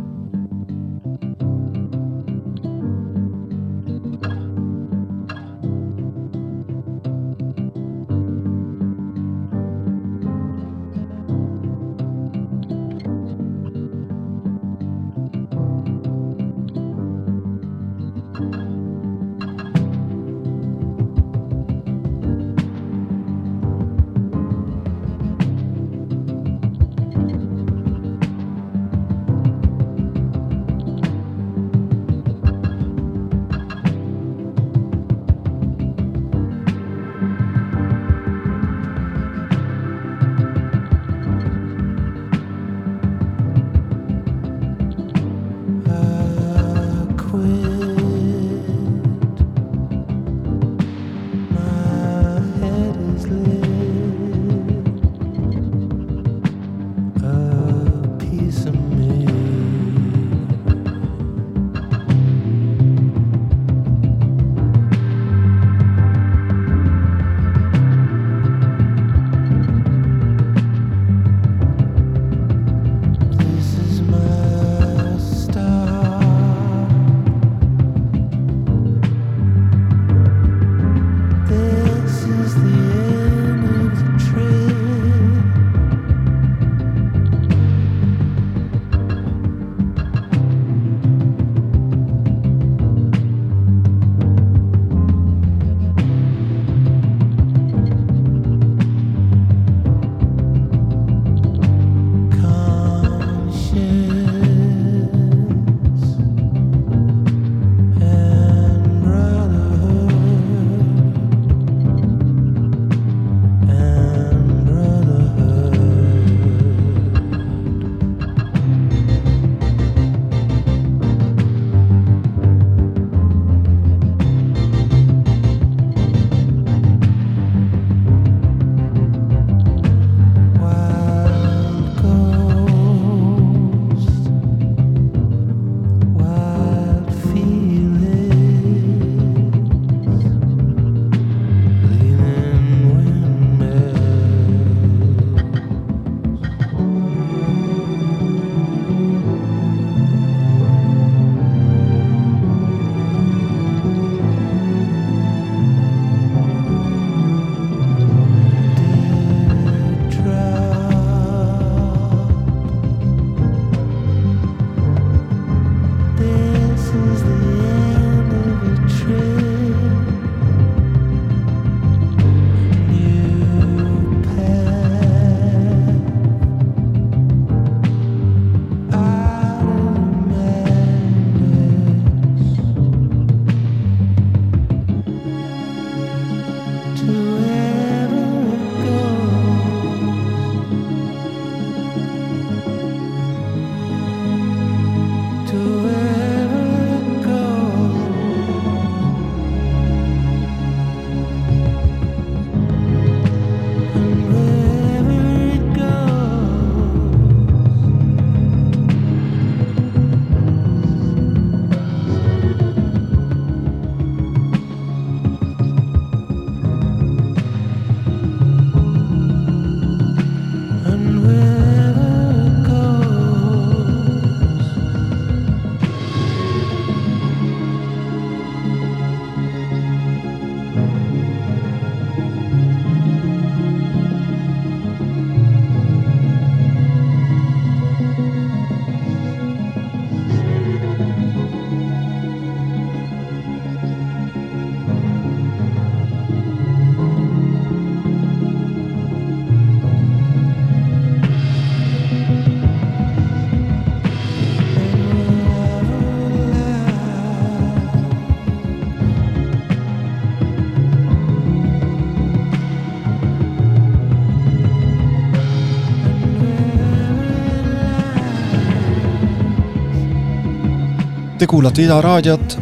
Te 271.45 271.49
kuulate 271.51 271.83
Ida 271.85 271.99
raadiot, 272.01 272.55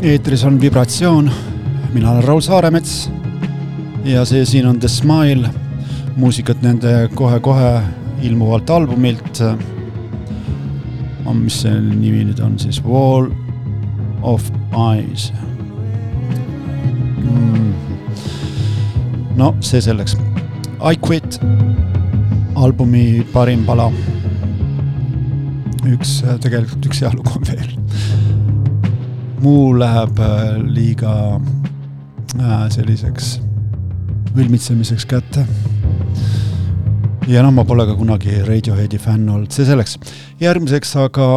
eetris 0.00 0.46
on 0.48 0.54
Vibratsioon, 0.56 1.26
mina 1.92 2.08
olen 2.08 2.24
Raul 2.24 2.40
Saaremets. 2.40 3.10
Ja 4.08 4.22
see 4.24 4.46
siin 4.48 4.64
on 4.64 4.78
The 4.80 4.88
Smile, 4.88 5.50
muusikat 6.16 6.62
nende 6.64 6.94
kohe-kohe 7.20 7.82
ilmuvalt 8.24 8.72
albumilt. 8.72 9.42
mis 11.34 11.60
see 11.66 11.74
nimi 11.82 12.24
nüüd 12.24 12.40
on 12.40 12.56
siis, 12.58 12.80
Wall 12.80 13.28
of 14.22 14.48
Eyes 14.72 15.28
mm.. 17.20 17.70
no 19.36 19.52
see 19.60 19.84
selleks, 19.84 20.16
I 20.80 20.96
Quit, 20.96 21.40
albumi 22.56 23.20
parim 23.36 23.68
pala. 23.68 23.92
Üks, 25.84 26.22
tegelikult 26.40 26.88
üks 26.88 27.04
hea 27.04 27.12
lugu 27.12 27.36
on 27.36 27.50
veel. 27.52 27.73
Muu 29.44 29.74
läheb 29.76 30.20
äh, 30.24 30.54
liiga 30.56 31.14
äh, 32.38 32.62
selliseks 32.72 33.38
ülmitsemiseks 34.34 35.04
kätte. 35.06 35.44
ja 37.28 37.42
noh, 37.44 37.52
ma 37.52 37.64
pole 37.68 37.84
ka 37.88 37.96
kunagi 37.98 38.40
Radioheadi 38.46 38.98
fänn 39.00 39.28
olnud, 39.28 39.52
see 39.52 39.66
selleks. 39.68 39.98
järgmiseks 40.40 40.94
aga 41.02 41.28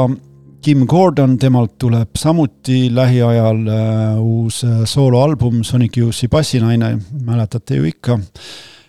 Kim 0.63 0.85
Gordon, 0.89 1.35
temalt 1.39 1.75
tuleb 1.79 2.17
samuti 2.19 2.87
lähiajal 2.95 3.59
äh, 3.71 4.21
uus 4.23 4.63
äh, 4.63 4.85
sooloalbum 4.87 5.61
Sonic 5.63 5.99
Youth'i 5.99 6.31
bassinaine, 6.31 6.97
mäletate 7.27 7.81
ju 7.81 7.91
ikka. 7.91 8.19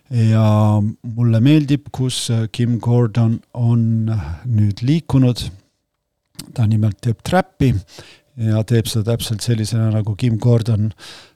ja 0.08 0.80
mulle 0.80 1.40
meeldib, 1.44 1.90
kus 1.92 2.30
Kim 2.52 2.78
Gordon 2.80 3.40
on 3.52 3.82
nüüd 4.46 4.80
liikunud. 4.82 5.42
ta 6.54 6.66
nimelt 6.66 7.00
teeb 7.02 7.18
trappi 7.26 7.74
ja 8.39 8.62
teeb 8.64 8.86
seda 8.91 9.12
täpselt 9.12 9.45
sellisena, 9.45 9.91
nagu 9.95 10.14
Kim 10.18 10.39
Gordon 10.39 10.91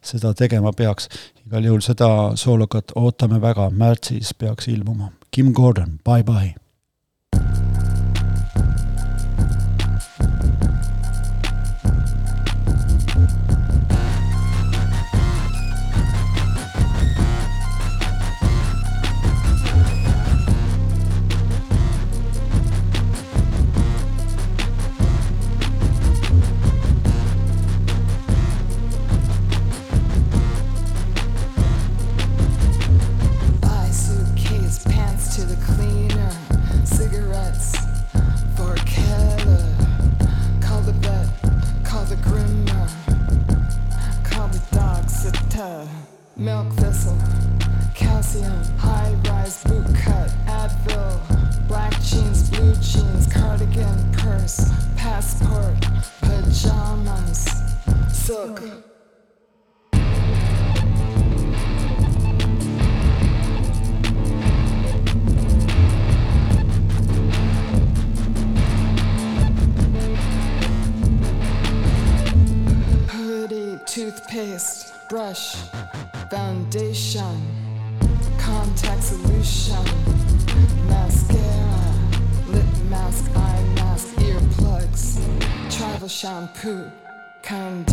seda 0.04 0.34
tegema 0.38 0.72
peaks. 0.72 1.08
igal 1.46 1.64
juhul 1.64 1.84
seda 1.84 2.08
soolokat 2.38 2.94
ootame 2.96 3.40
väga, 3.42 3.70
märtsis 3.70 4.34
peaks 4.38 4.68
ilmuma. 4.68 5.12
Kim 5.30 5.52
Gordon, 5.52 5.98
bye 6.04 6.22
peu, 86.46 86.84
calme 87.42 87.84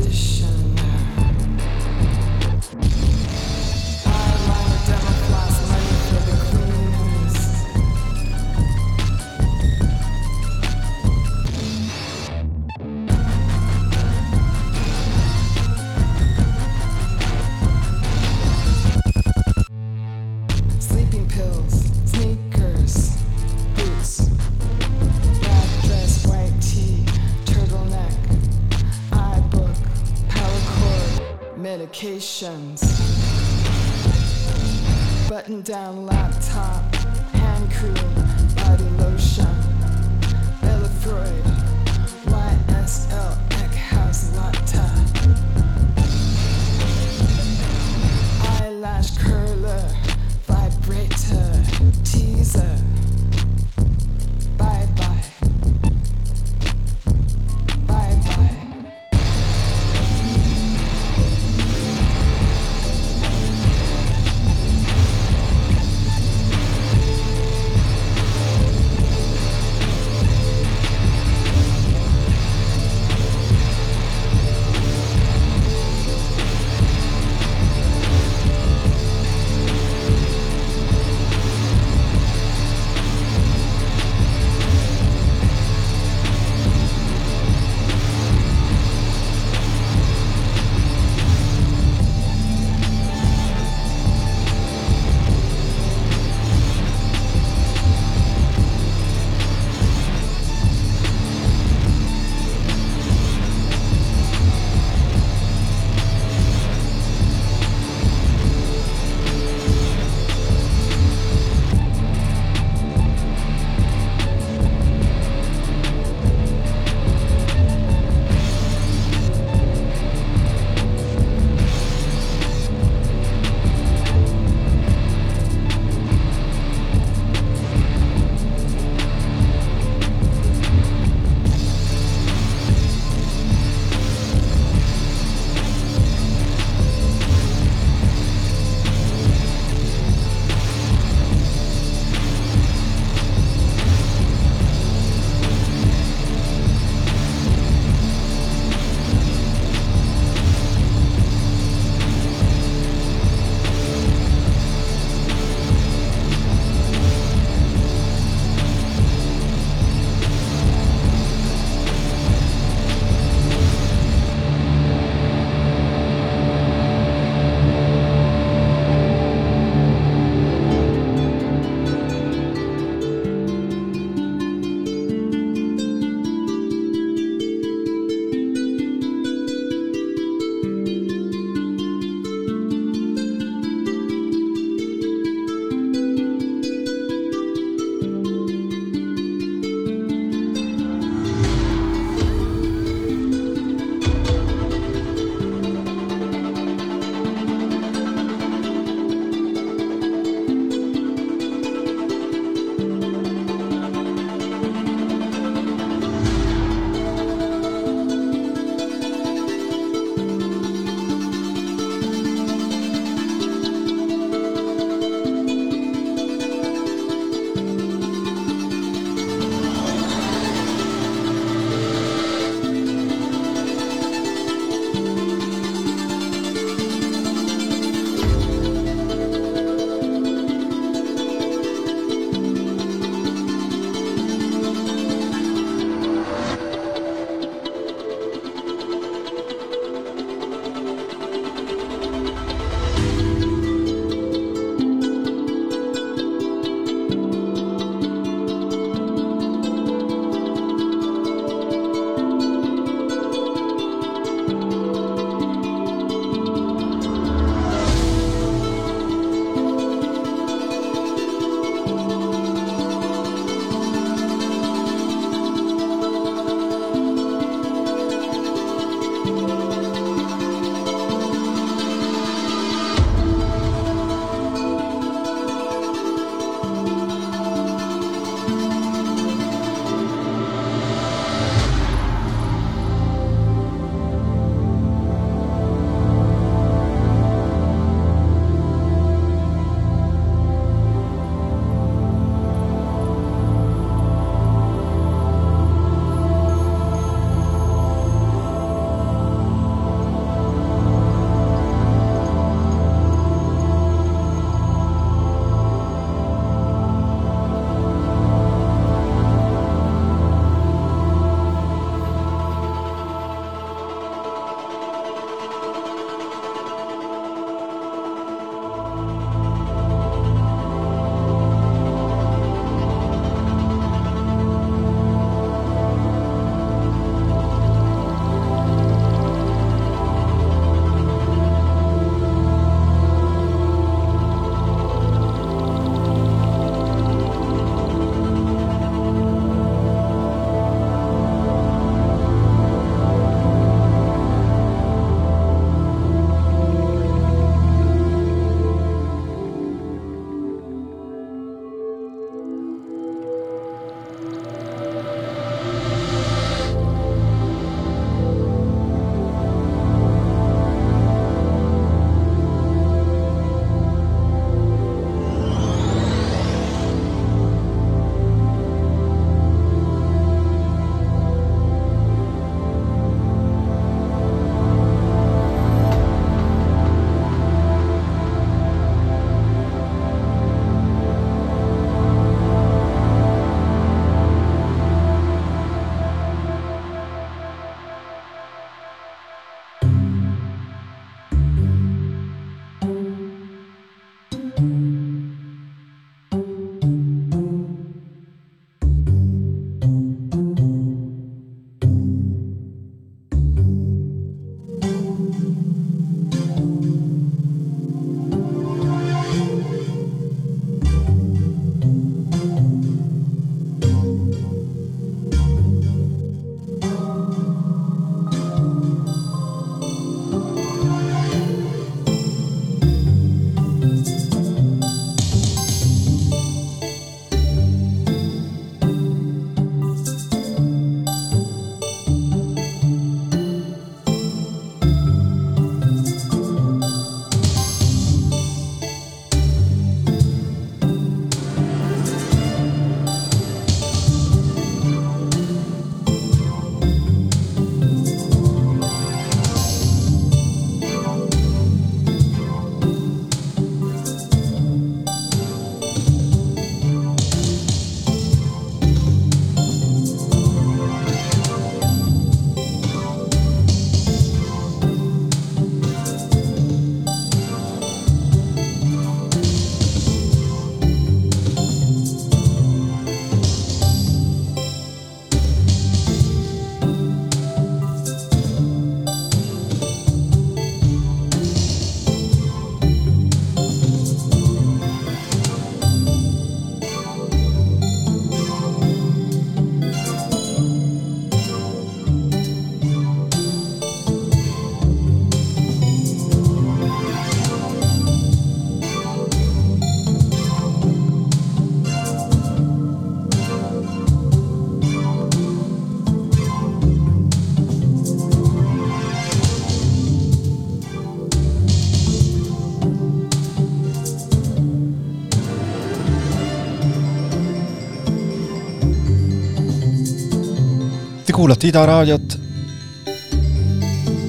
kuulate 521.39 521.67
Ida 521.67 521.85
raadiot. 521.85 522.39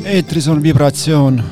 eetris 0.04 0.48
on 0.48 0.62
vibratsioon. 0.62 1.44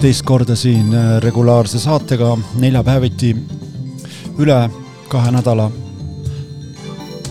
teist 0.00 0.22
korda 0.22 0.56
siin 0.56 0.94
äh, 0.94 1.20
regulaarse 1.22 1.78
saatega 1.78 2.38
neljapäeviti 2.54 3.36
üle 4.38 4.70
kahe 5.08 5.30
nädala. 5.30 5.70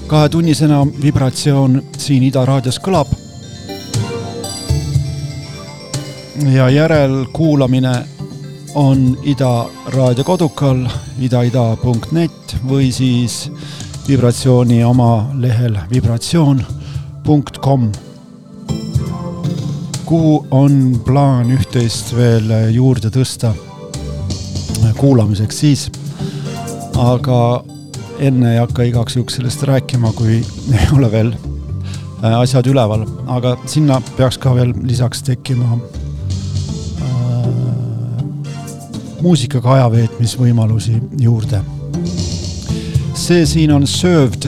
kahetunnisena 0.08 0.88
vibratsioon 1.02 1.84
siin 1.98 2.24
Ida 2.24 2.46
raadios 2.46 2.80
kõlab. 2.80 3.14
ja 6.54 6.70
järelkuulamine 6.70 7.94
on 8.76 9.18
Ida 9.24 9.70
raadio 9.86 10.24
kodukal 10.24 10.88
idaida.net 11.20 12.58
või 12.66 12.92
siis 12.92 13.52
vibratsiooni 14.12 14.82
oma 14.84 15.30
lehel 15.40 15.78
vibratsioon.com, 15.88 17.92
kuhu 20.06 20.46
on 20.52 21.00
plaan 21.06 21.54
üht-teist 21.56 22.12
veel 22.18 22.52
juurde 22.76 23.08
tõsta 23.14 23.54
kuulamiseks 25.00 25.62
siis. 25.64 25.86
aga 27.00 27.64
enne 28.20 28.54
ei 28.54 28.60
hakka 28.60 28.84
igaks 28.92 29.16
juhuks 29.16 29.36
sellest 29.40 29.64
rääkima, 29.64 30.12
kui 30.12 30.44
ei 30.82 30.88
ole 30.92 31.12
veel 31.12 31.34
asjad 32.36 32.68
üleval, 32.68 33.08
aga 33.32 33.56
sinna 33.64 34.02
peaks 34.18 34.38
ka 34.38 34.56
veel 34.60 34.76
lisaks 34.84 35.24
tekkima 35.24 35.80
äh, 37.00 37.48
muusikaga 39.22 39.74
aja 39.78 39.92
veetmisvõimalusi 39.96 41.00
juurde 41.24 41.64
see 43.22 43.46
siin 43.46 43.72
on 43.72 43.84
Served, 43.88 44.48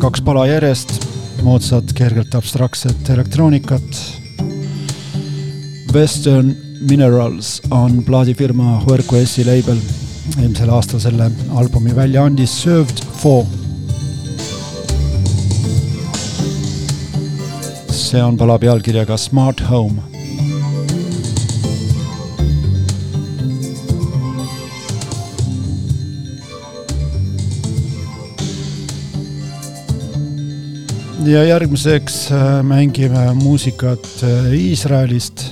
kaks 0.00 0.22
pala 0.24 0.46
järjest, 0.48 0.94
moodsat, 1.44 1.90
kergelt 1.96 2.32
abstraktset 2.38 3.10
elektroonikat. 3.12 3.98
Western 5.92 6.54
Minerals 6.88 7.60
on 7.70 8.00
plaadifirma 8.06 8.78
Huerquesi 8.86 9.44
label, 9.44 9.76
eelmisel 10.38 10.72
aastal 10.72 11.02
selle 11.04 11.28
albumi 11.60 11.92
välja 11.96 12.24
andis 12.24 12.56
Served 12.62 13.04
Four. 13.20 13.44
see 17.96 18.22
on 18.22 18.36
pala 18.38 18.54
pealkirjaga 18.58 19.16
Smart 19.18 19.60
Home 19.66 20.15
ja 31.26 31.42
järgmiseks 31.44 32.16
äh, 32.32 32.62
mängime 32.62 33.34
muusikat 33.34 34.06
äh, 34.22 34.52
Iisraelist. 34.54 35.42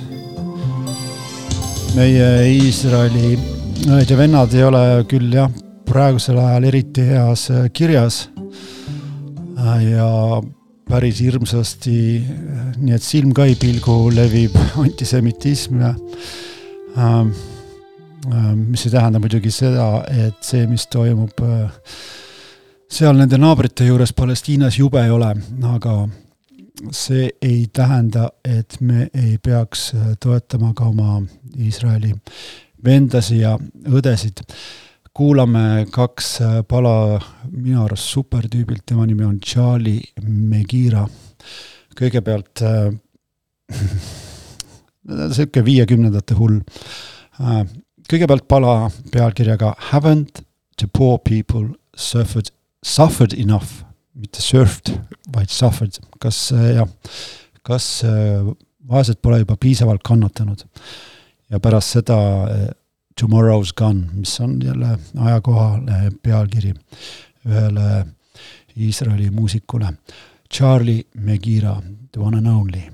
meie 1.95 2.27
Iisraeli 2.51 3.35
õed 3.87 4.11
ja 4.11 4.17
vennad 4.19 4.55
ei 4.55 4.65
ole 4.67 4.83
küll 5.11 5.35
jah, 5.35 5.51
praegusel 5.87 6.39
ajal 6.43 6.69
eriti 6.71 7.07
heas 7.09 7.49
äh, 7.51 7.69
kirjas. 7.73 8.29
ja 9.89 10.09
päris 10.91 11.21
hirmsasti, 11.25 11.99
nii 12.77 12.95
et 12.95 13.03
silm 13.03 13.33
ka 13.35 13.47
ei 13.49 13.55
pilgu, 13.57 14.11
levib 14.13 14.57
antisemitism 14.85 15.81
ja 15.81 15.95
mis 18.55 18.85
ei 18.87 18.93
tähenda 18.93 19.19
muidugi 19.23 19.51
seda, 19.51 20.05
et 20.11 20.45
see, 20.45 20.67
mis 20.69 20.87
toimub 20.93 21.41
äh, 21.45 21.71
seal 22.91 23.17
nende 23.17 23.39
naabrite 23.41 23.87
juures 23.87 24.13
Palestiinas 24.13 24.79
jube 24.79 25.03
ei 25.03 25.11
ole, 25.11 25.31
aga 25.71 25.97
see 26.91 27.29
ei 27.43 27.67
tähenda, 27.73 28.29
et 28.45 28.77
me 28.81 29.09
ei 29.15 29.39
peaks 29.39 29.93
äh, 29.95 30.15
toetama 30.21 30.73
ka 30.75 30.89
oma 30.91 31.23
Iisraeli 31.59 32.13
vendasi 32.85 33.41
ja 33.41 33.59
õdesid. 33.89 34.43
kuulame 35.15 35.87
kaks 35.91 36.41
äh, 36.43 36.57
pala 36.69 37.21
minu 37.51 37.85
arust 37.85 38.11
supertüübilt, 38.11 38.83
tema 38.87 39.07
nimi 39.07 39.25
on 39.25 39.39
Charlie 39.41 40.03
Megira. 40.23 41.07
kõigepealt 41.95 42.63
äh, 42.63 42.91
sihuke 45.37 45.65
viiekümnendate 45.65 46.35
hull 46.35 46.61
äh,. 47.41 47.65
kõigepealt 48.11 48.49
pala 48.49 48.91
pealkirjaga 49.13 49.75
Haven't 49.93 50.43
the 50.77 50.87
poor 50.87 51.19
people 51.19 51.69
suffered 51.97 52.51
suffered 52.85 53.33
enough, 53.33 53.83
mitte 54.13 54.43
surfed, 54.43 54.93
vaid 55.33 55.51
suffered, 55.51 55.99
kas 56.21 56.53
äh, 56.53 56.75
jah, 56.79 56.89
kas 57.65 57.89
äh, 58.05 58.45
vaesed 58.89 59.23
pole 59.25 59.41
juba 59.41 59.57
piisavalt 59.57 60.05
kannatanud. 60.05 60.67
ja 61.51 61.61
pärast 61.61 61.97
seda 61.97 62.19
äh, 62.45 62.69
Tomorrow's 63.21 63.73
Gone, 63.77 64.09
mis 64.13 64.41
on 64.41 64.59
jälle 64.63 64.99
ajakohale 65.17 66.11
pealkiri 66.23 66.75
ühele 67.47 68.07
Iisraeli 68.77 69.31
muusikule. 69.31 69.93
Charlie 70.51 71.07
Megira, 71.15 71.81
the 72.13 72.21
one 72.21 72.37
and 72.37 72.49
only 72.49 72.91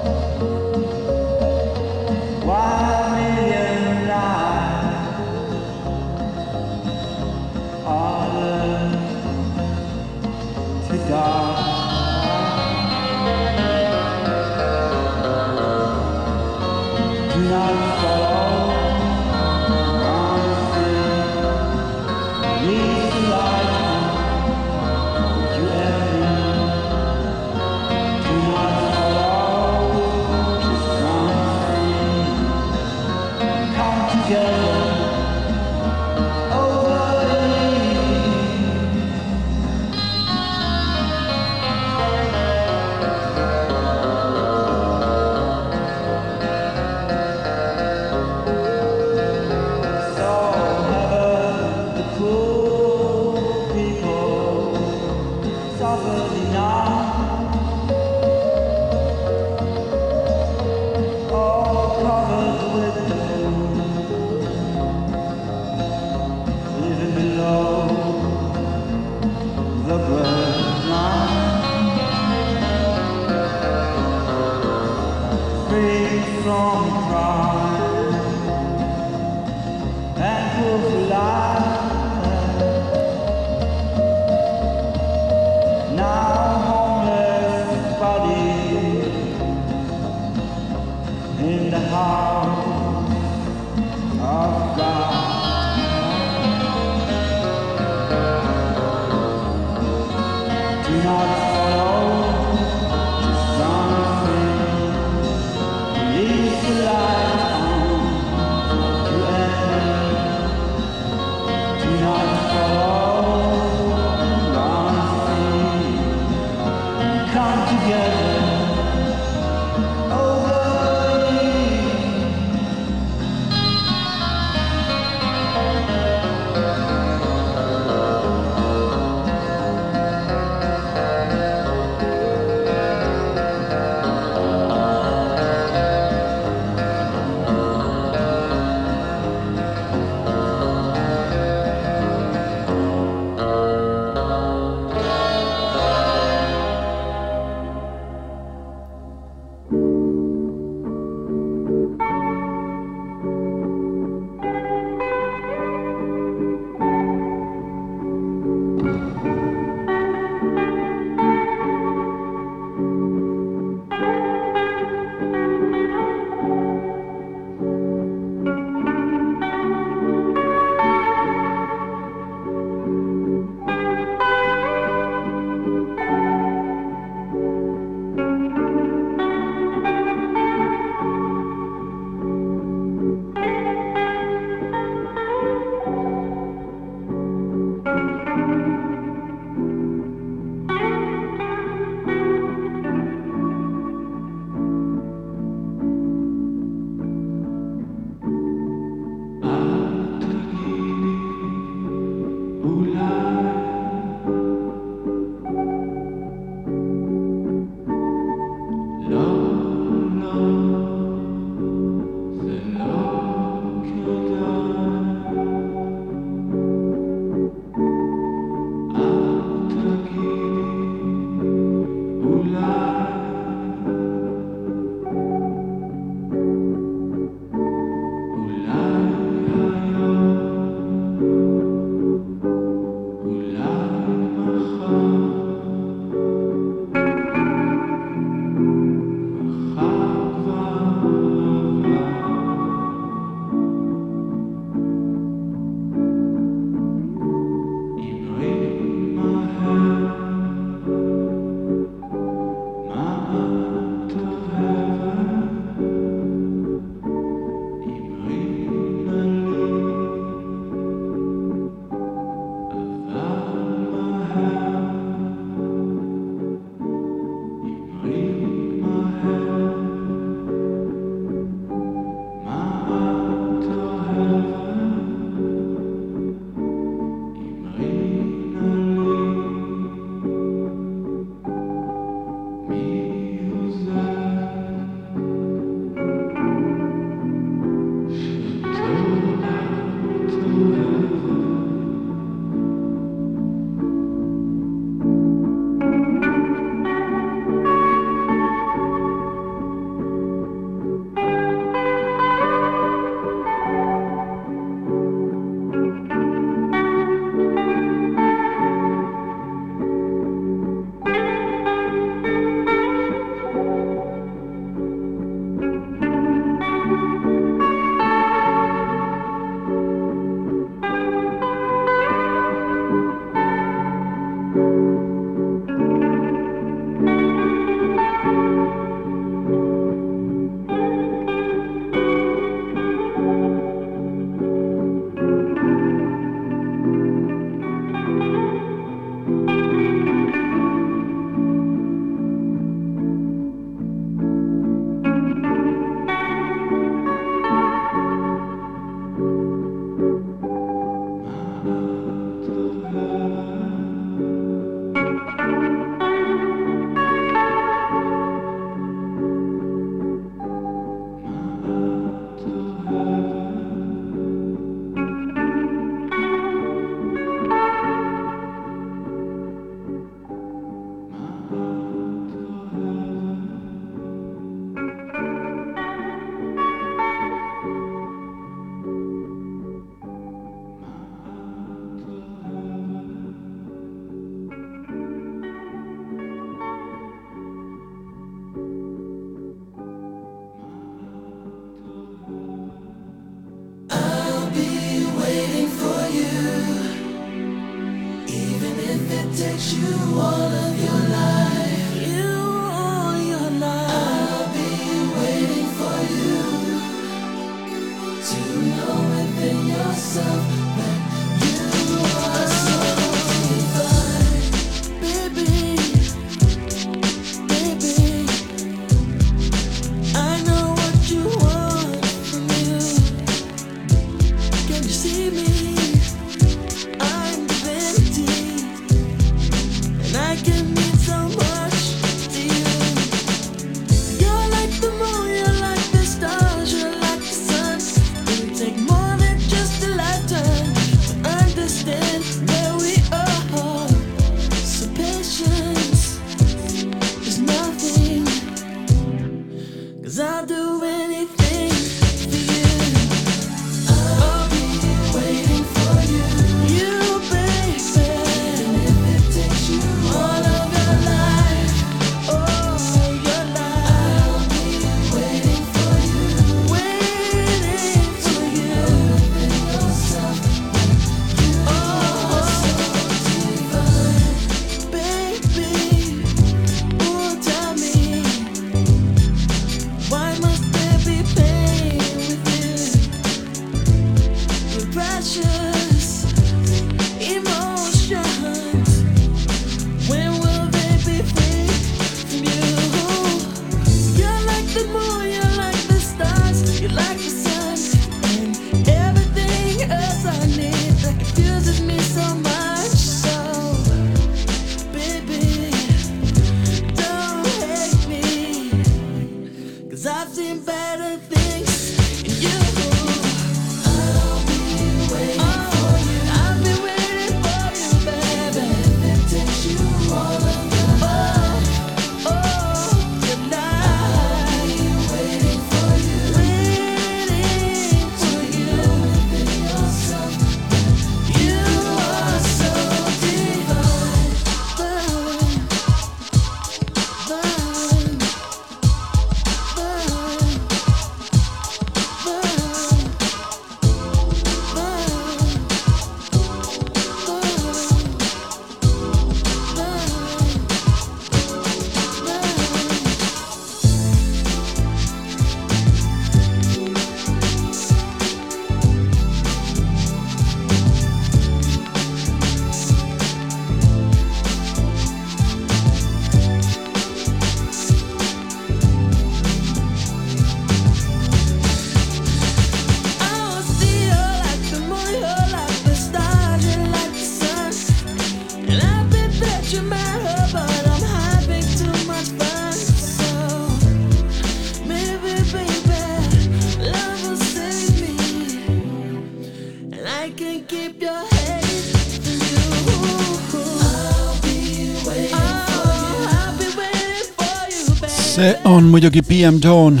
see 598.40 598.56
on 598.64 598.84
muidugi 598.84 599.22
BM 599.22 599.58
Dawn. 599.62 600.00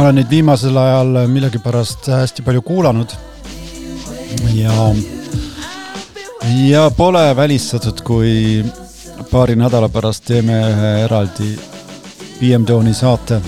olen 0.00 0.14
neid 0.14 0.30
viimasel 0.30 0.76
ajal 0.78 1.16
millegipärast 1.28 2.06
hästi 2.06 2.42
palju 2.42 2.62
kuulanud. 2.62 3.14
ja, 4.54 4.94
ja 6.66 6.90
pole 6.96 7.36
välistatud, 7.36 8.02
kui 8.06 8.64
paari 9.30 9.56
nädala 9.56 9.88
pärast 9.88 10.24
teeme 10.24 10.60
ühe 10.68 10.92
eraldi 11.04 11.48
BM 12.40 12.66
Dawni 12.68 12.94
saate. 12.94 13.40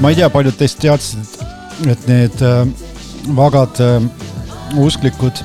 ma 0.00 0.10
ei 0.10 0.18
tea, 0.18 0.30
paljud 0.30 0.58
teist 0.58 0.82
teadsid, 0.82 1.38
et 1.86 2.08
need 2.10 2.42
äh, 2.42 2.66
vagad 3.36 3.80
äh, 3.80 4.02
usklikud 4.82 5.44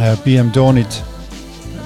äh, 0.00 0.18
BM 0.24 0.50
Dawnid 0.54 1.09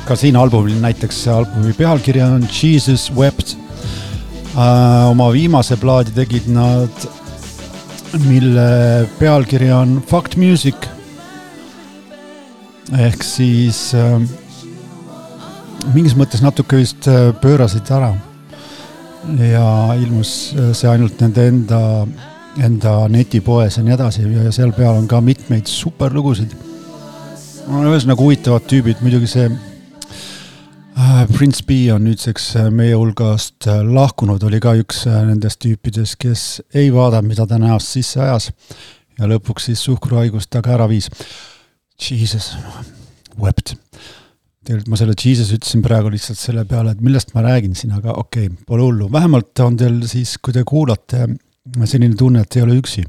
ka 0.05 0.16
siin 0.20 0.36
albumil 0.36 0.76
näiteks 0.82 1.22
albumi 1.32 1.72
pealkiri 1.72 2.20
on 2.22 2.43
Jesus 2.44 3.06
Wept 3.16 3.55
äh,. 4.56 5.09
oma 5.09 5.31
viimase 5.32 5.76
plaadi 5.81 6.12
tegid 6.12 6.51
nad, 6.52 7.06
mille 8.26 8.66
pealkiri 9.18 9.72
on 9.72 10.02
Fucked 10.10 10.36
Music. 10.36 10.76
ehk 13.01 13.24
siis 13.24 13.94
äh, 13.97 14.20
mingis 15.94 16.16
mõttes 16.20 16.44
natuke 16.44 16.76
vist 16.82 17.09
äh, 17.09 17.32
pöörasid 17.40 17.89
ära. 17.89 18.12
ja 19.40 19.66
ilmus 19.97 20.52
äh, 20.52 20.72
see 20.76 20.90
ainult 20.90 21.20
nende 21.24 21.48
enda, 21.48 21.82
enda 22.60 22.97
netipoes 23.09 23.78
ja 23.78 23.85
nii 23.86 23.97
edasi 23.97 24.28
ja 24.28 24.52
seal 24.52 24.76
peal 24.76 24.98
on 24.98 25.09
ka 25.09 25.20
mitmeid 25.24 25.64
superlugusid. 25.64 26.52
ühesõnaga 27.64 28.20
huvitavad 28.20 28.68
tüübid, 28.68 29.01
muidugi 29.01 29.32
see 29.32 29.48
Prince 31.34 31.64
B 31.66 31.90
on 31.90 32.04
nüüdseks 32.06 32.44
äh, 32.60 32.68
meie 32.70 32.94
hulgast 32.94 33.66
äh, 33.66 33.80
lahkunud, 33.82 34.42
oli 34.46 34.60
ka 34.62 34.76
üks 34.78 35.04
nendest 35.08 35.58
tüüpidest, 35.64 36.14
kes 36.22 36.44
ei 36.76 36.92
vaadanud, 36.94 37.32
mida 37.32 37.46
ta 37.50 37.58
näost 37.58 37.90
sisse 37.96 38.20
ajas 38.22 38.50
ja 39.18 39.28
lõpuks 39.30 39.70
siis 39.70 39.82
suhkruhaigust 39.86 40.52
taga 40.54 40.74
ära 40.76 40.86
viis. 40.90 41.08
Jesus, 41.98 42.52
wept. 43.40 43.74
tegelikult 44.64 44.90
ma 44.90 44.98
selle 44.98 45.16
Jesus 45.18 45.52
ütlesin 45.54 45.82
praegu 45.84 46.10
lihtsalt 46.14 46.38
selle 46.40 46.64
peale, 46.68 46.94
et 46.94 47.02
millest 47.04 47.34
ma 47.34 47.42
räägin 47.46 47.74
siin, 47.78 47.94
aga 47.94 48.14
okei 48.18 48.48
okay,, 48.48 48.64
pole 48.66 48.86
hullu, 48.86 49.10
vähemalt 49.12 49.64
on 49.66 49.76
teil 49.78 50.00
siis, 50.10 50.36
kui 50.38 50.54
te 50.54 50.64
kuulate, 50.66 51.28
selline 51.84 52.14
tunne, 52.18 52.42
et 52.44 52.56
ei 52.58 52.64
ole 52.66 52.78
üksi. 52.80 53.04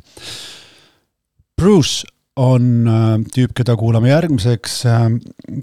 Bruce 1.55 2.14
on 2.35 2.87
äh, 2.87 3.19
tüüp, 3.33 3.53
keda 3.55 3.75
kuulame 3.79 4.09
järgmiseks. 4.11 4.79
Äh, 4.89 5.05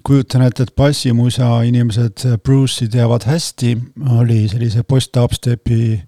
kujutan 0.04 0.44
ette, 0.46 0.66
et 0.66 0.76
bassimuusa 0.76 1.62
inimesed 1.68 2.24
äh, 2.26 2.38
Bruce'i 2.38 2.88
teavad 2.92 3.26
hästi, 3.28 3.74
oli 4.18 4.46
sellise 4.48 4.84
post-upstepi 4.88 6.00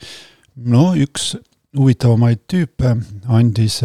no 0.70 0.92
üks 0.96 1.34
huvitavamaid 1.76 2.44
tüüpe, 2.50 2.96
andis 3.28 3.80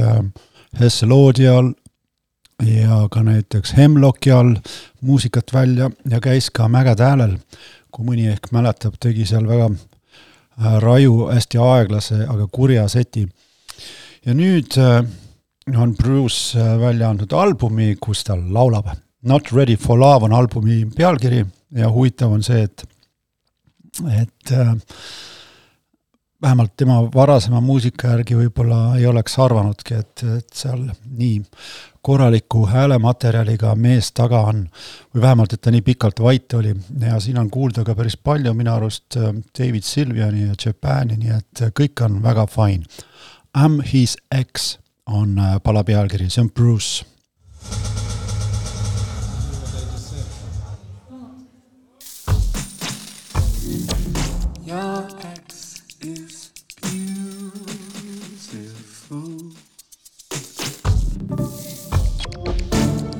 Hesseloodi 0.79 1.47
all 1.49 1.71
ja 2.61 3.01
ka 3.11 3.23
näiteks 3.25 3.73
Hemlocki 3.77 4.31
all 4.31 4.53
muusikat 5.01 5.49
välja 5.53 5.89
ja 6.09 6.19
käis 6.21 6.51
ka 6.53 6.67
Mägede 6.69 7.03
häälel. 7.03 7.37
kui 7.89 8.05
mõni 8.05 8.27
ehk 8.29 8.51
mäletab, 8.53 8.99
tegi 9.01 9.25
seal 9.25 9.47
väga 9.49 9.71
raju, 10.83 11.31
hästi 11.33 11.57
aeglase, 11.57 12.19
aga 12.29 12.45
kurja 12.51 12.87
seti. 12.87 13.25
ja 14.25 14.33
nüüd 14.37 14.77
on 15.77 15.95
Bruce 15.95 16.59
äh, 16.59 16.79
välja 16.79 17.09
andnud 17.09 17.33
albumi, 17.33 17.95
kus 18.01 18.23
ta 18.23 18.37
laulab. 18.37 18.89
Not 19.21 19.51
ready 19.51 19.75
for 19.75 19.99
love 19.99 20.25
on 20.25 20.33
albumi 20.33 20.85
pealkiri 20.95 21.45
ja 21.75 21.89
huvitav 21.91 22.31
on 22.31 22.43
see, 22.43 22.63
et, 22.63 22.85
et 24.15 24.53
äh, 24.55 24.75
vähemalt 26.41 26.77
tema 26.77 27.01
varasema 27.13 27.59
muusika 27.61 28.13
järgi 28.13 28.37
võib-olla 28.39 28.95
ei 28.97 29.05
oleks 29.09 29.35
arvanudki, 29.43 29.99
et, 29.99 30.23
et 30.37 30.53
seal 30.55 30.85
nii 31.03 31.41
korraliku 32.01 32.63
häälematerjaliga 32.71 33.73
mees 33.75 34.13
taga 34.15 34.45
on. 34.47 34.63
või 35.13 35.21
vähemalt, 35.21 35.53
et 35.53 35.61
ta 35.61 35.71
nii 35.71 35.83
pikalt 35.83 36.23
vait 36.23 36.53
oli 36.53 36.75
ja 37.03 37.19
siin 37.19 37.37
on 37.37 37.49
kuulda 37.51 37.83
ka 37.83 37.95
päris 37.95 38.17
palju 38.17 38.53
minu 38.53 38.73
arust 38.73 39.17
äh, 39.19 39.33
David 39.59 39.83
Sylviani 39.83 40.47
ja 40.47 40.55
Japani, 40.65 41.17
nii 41.19 41.35
et 41.37 41.65
kõik 41.75 42.05
on 42.05 42.21
väga 42.23 42.47
fine. 42.47 42.87
I 43.57 43.67
m 43.67 43.81
his 43.81 44.15
ex 44.31 44.77
on 45.09 45.37
äh, 45.37 45.59
pala 45.63 45.83
pealkiri, 45.83 46.29
see 46.29 46.41
on 46.41 46.49
Bruce. 46.49 47.05
Your 54.65 55.07
ex 55.33 55.81
is 56.01 56.51
beautiful. 56.81 57.49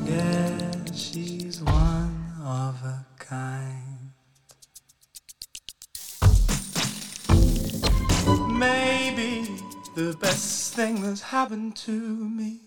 Yeah, 0.06 0.72
she's 0.94 1.62
one 1.64 2.34
of 2.44 2.76
a 2.84 3.06
kind. 3.18 4.14
Maybe 8.60 9.48
the 9.96 10.16
best 10.22 10.59
thing 10.86 11.02
that's 11.02 11.22
happened 11.22 11.76
to 11.76 11.92
me. 11.92 12.62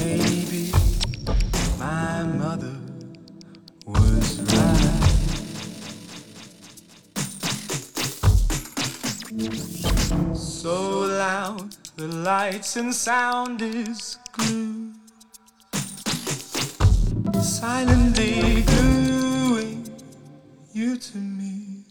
Maybe 0.00 0.70
my 1.76 2.22
mother 2.22 2.76
was 3.84 4.28
right. 4.52 5.16
So 10.36 11.00
loud, 11.00 11.74
the 11.96 12.06
lights 12.06 12.76
and 12.76 12.94
sound 12.94 13.60
is 13.60 14.18
glued. 14.34 14.94
Silently 17.42 18.62
gluing 18.62 19.90
you 20.72 20.96
to 20.96 21.18
me 21.18 21.86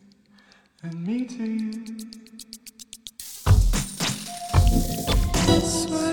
and 0.81 1.05
me 1.05 1.25
to 1.25 1.43
you. 1.43 2.24
swear. 5.61 6.04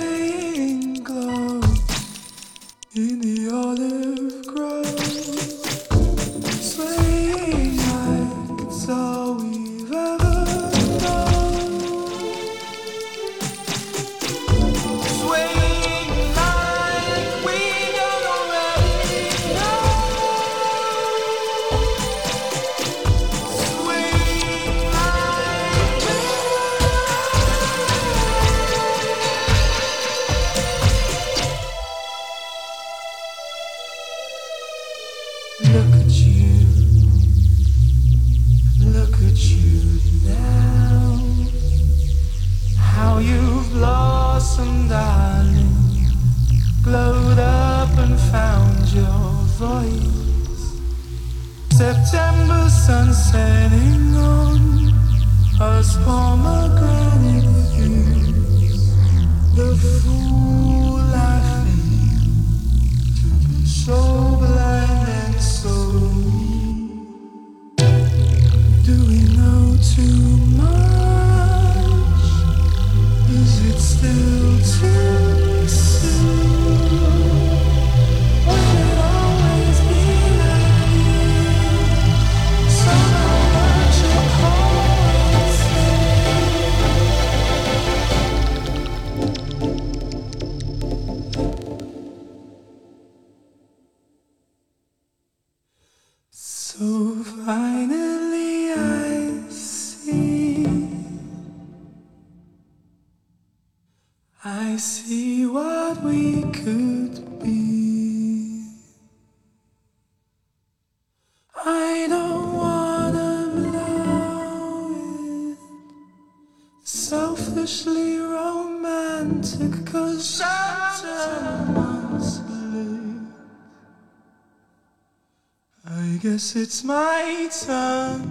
Guess 126.33 126.57
it's 126.57 126.83
my 126.83 127.47
turn 127.67 128.23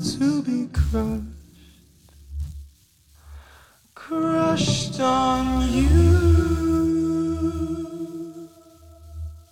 to 0.00 0.42
be 0.42 0.66
crushed. 0.72 1.24
Crushed 3.94 4.98
on 5.00 5.70
you. 5.70 6.08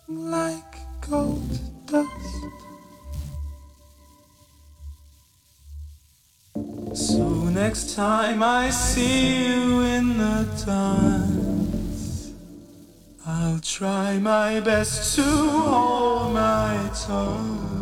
Like 0.08 0.74
gold 1.02 1.58
dust. 1.84 2.08
So 6.94 7.24
next 7.60 7.94
time 7.94 8.42
I 8.42 8.70
see 8.70 9.52
you 9.52 9.80
in 9.80 10.16
the 10.16 10.46
dance, 10.64 12.32
I'll 13.26 13.60
try 13.60 14.16
my 14.18 14.60
best 14.60 15.14
to 15.16 15.22
hold 15.22 16.32
my 16.32 16.90
tongue 17.06 17.77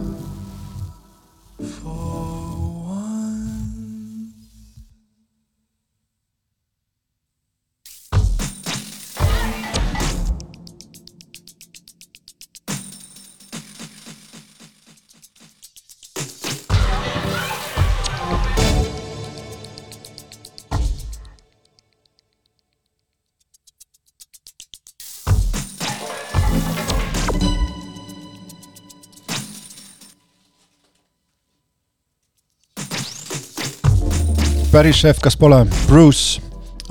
päris 34.76 34.98
šef, 35.00 35.20
kas 35.24 35.32
pole 35.40 35.56
Bruce 35.88 36.36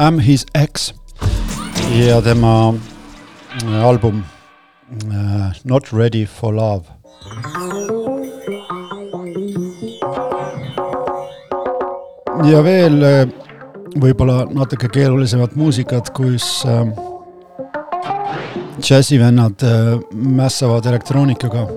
I 0.01 0.07
m 0.09 0.15
his 0.17 0.41
ex 0.57 0.87
ja 1.93 2.15
tema 2.25 2.73
äh, 2.73 3.85
album 3.85 4.23
äh, 5.11 5.51
Not 5.63 5.93
ready 5.93 6.25
for 6.25 6.53
love. 6.53 6.89
ja 12.49 12.63
veel 12.65 12.97
äh, 13.05 13.27
võib-olla 14.01 14.47
natuke 14.49 14.89
keerulisemat 14.89 15.53
muusikat, 15.53 16.09
kus 16.17 16.65
äh, 16.65 16.89
džässivennad 18.81 19.61
äh, 19.61 19.93
mässavad 20.11 20.89
elektroonikaga. 20.89 21.67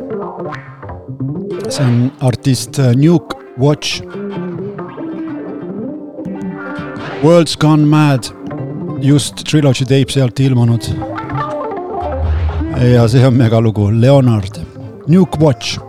see 1.69 1.85
on 1.85 2.11
artist 2.21 2.81
Nuke 2.97 3.37
Watch 3.59 4.01
World's 7.23 7.57
Gone 7.57 7.85
Mad, 7.87 8.29
just 9.01 9.45
Trilogy 9.45 9.85
tape 9.85 10.13
sealt 10.13 10.41
ilmunud. 10.41 10.85
ja 12.95 13.09
see 13.09 13.27
on 13.27 13.35
megalugu, 13.35 13.91
Leonard, 13.91 14.61
Nuke 15.09 15.39
Watch. 15.41 15.88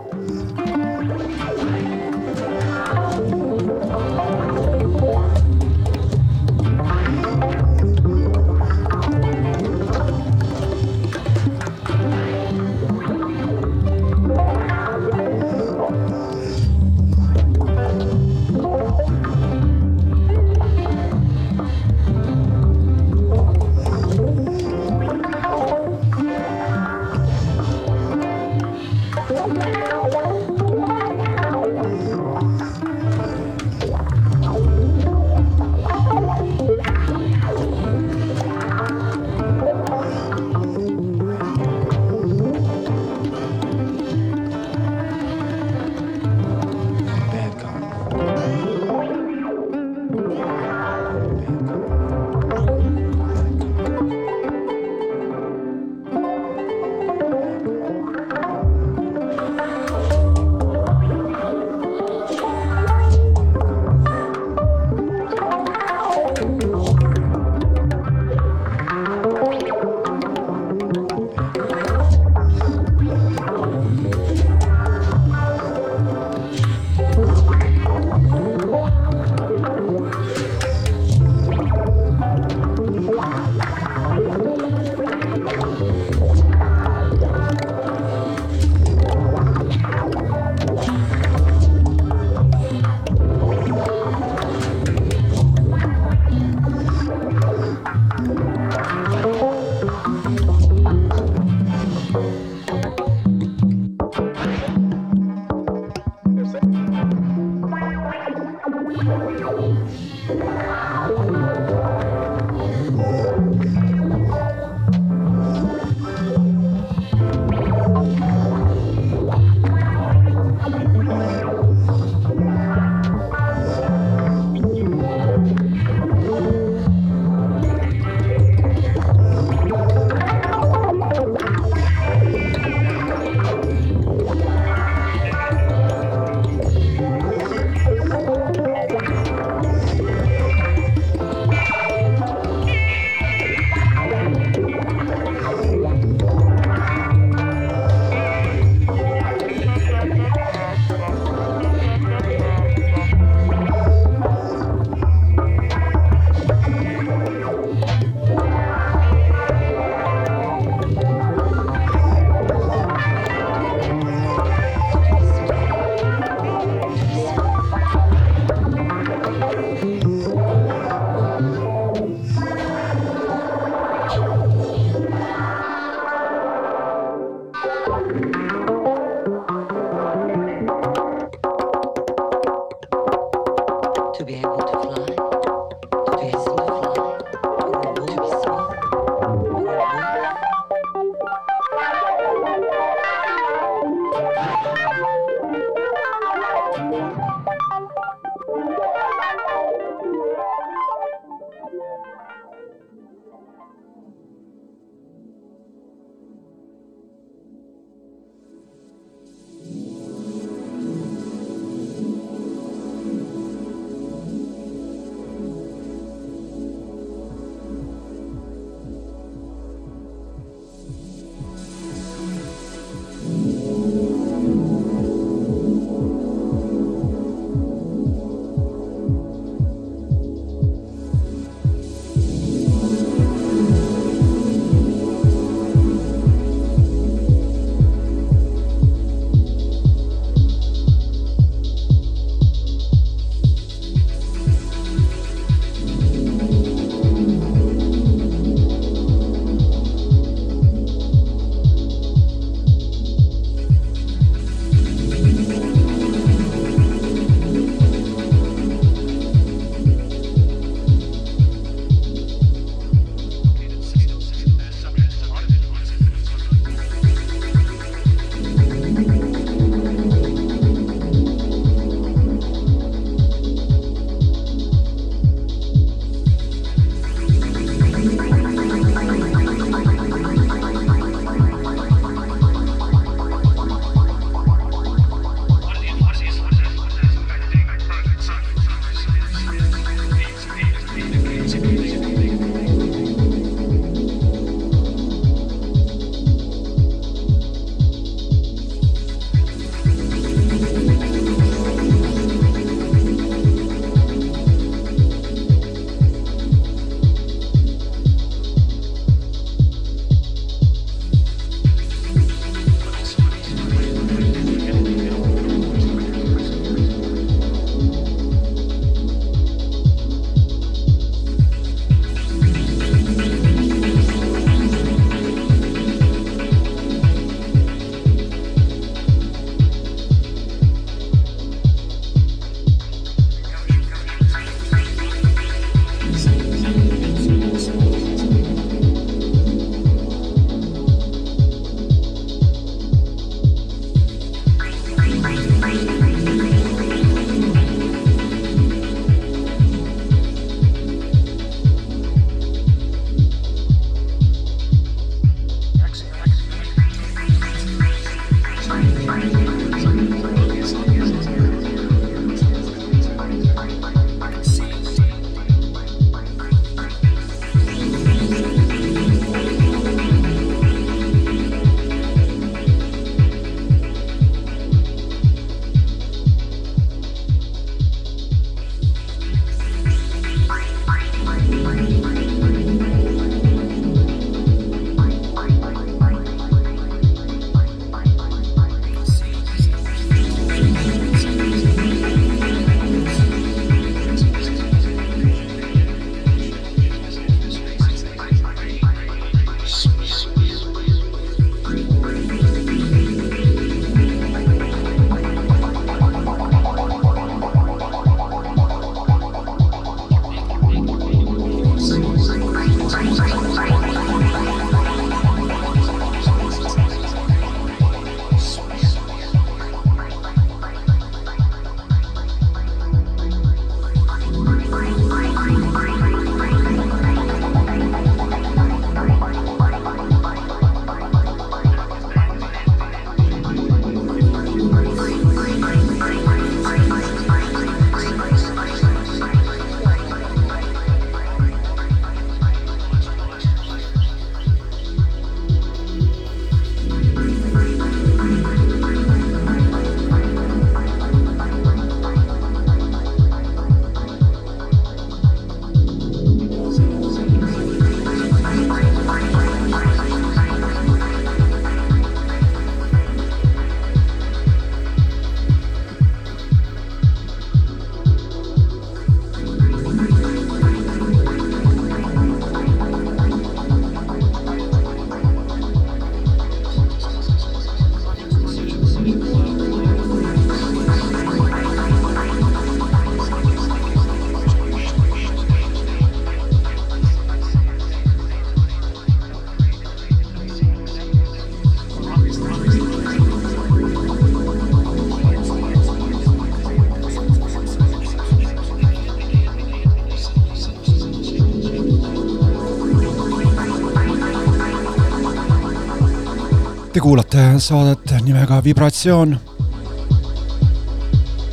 Saadet 507.60 508.12
nimega 508.24 508.64
Vibratsioon. 508.64 509.38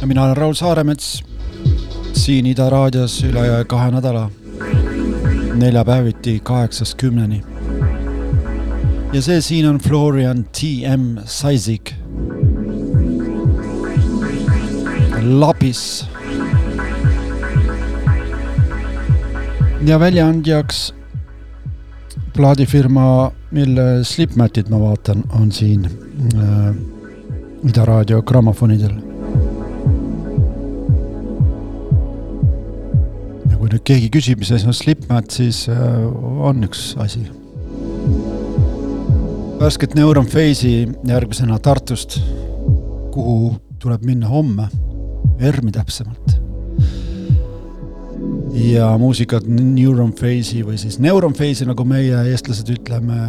ja 0.02 0.08
mina 0.08 0.24
olen 0.24 0.38
Raul 0.38 0.54
Saaremets 0.54 1.24
siin 2.14 2.46
Ida 2.46 2.70
raadios 2.70 3.24
üle 3.24 3.66
kahe 3.68 3.92
nädala, 3.92 4.30
neljapäeviti 5.56 6.40
kaheksast 6.44 6.96
kümneni. 6.98 7.44
ja 9.14 9.22
see 9.22 9.42
siin 9.42 9.68
on 9.70 9.78
Florian 9.78 10.46
TM 10.46 11.18
Saisik. 11.26 11.94
Lapis. 15.24 16.06
ja 19.86 20.00
väljaandjaks 20.00 20.94
plaadifirma, 22.34 23.32
mille 23.52 24.04
Slipmatit 24.04 24.70
ma 24.70 24.80
vaatan, 24.80 25.24
on 25.40 25.52
siin 25.52 25.86
äh, 26.36 26.76
Ida 27.68 27.86
raadio 27.86 28.22
grammofonidel. 28.22 28.94
ja 33.50 33.58
kui 33.58 33.72
nüüd 33.72 33.84
keegi 33.88 34.10
küsib, 34.14 34.44
mis 34.44 34.52
asi 34.54 34.68
on 34.68 34.76
Slipmat, 34.76 35.32
siis 35.32 35.66
äh, 35.72 35.80
on 36.50 36.64
üks 36.68 36.92
asi. 37.02 37.24
värsket 39.60 39.96
Neuron 39.98 40.28
Phase'i 40.30 40.86
järgmisena 41.08 41.60
Tartust, 41.60 42.20
kuhu 43.16 43.56
tuleb 43.80 44.04
minna 44.06 44.30
homme, 44.30 44.70
ERM-i 45.40 45.72
täpsemalt 45.72 46.27
ja 48.58 48.90
muusikat 48.98 49.48
Neuron 49.48 50.14
Phase'i 50.14 50.64
või 50.66 50.78
siis 50.82 51.00
Neuron 51.04 51.36
Phase'i, 51.38 51.68
nagu 51.70 51.86
meie, 51.88 52.24
eestlased 52.32 52.70
ütleme, 52.74 53.20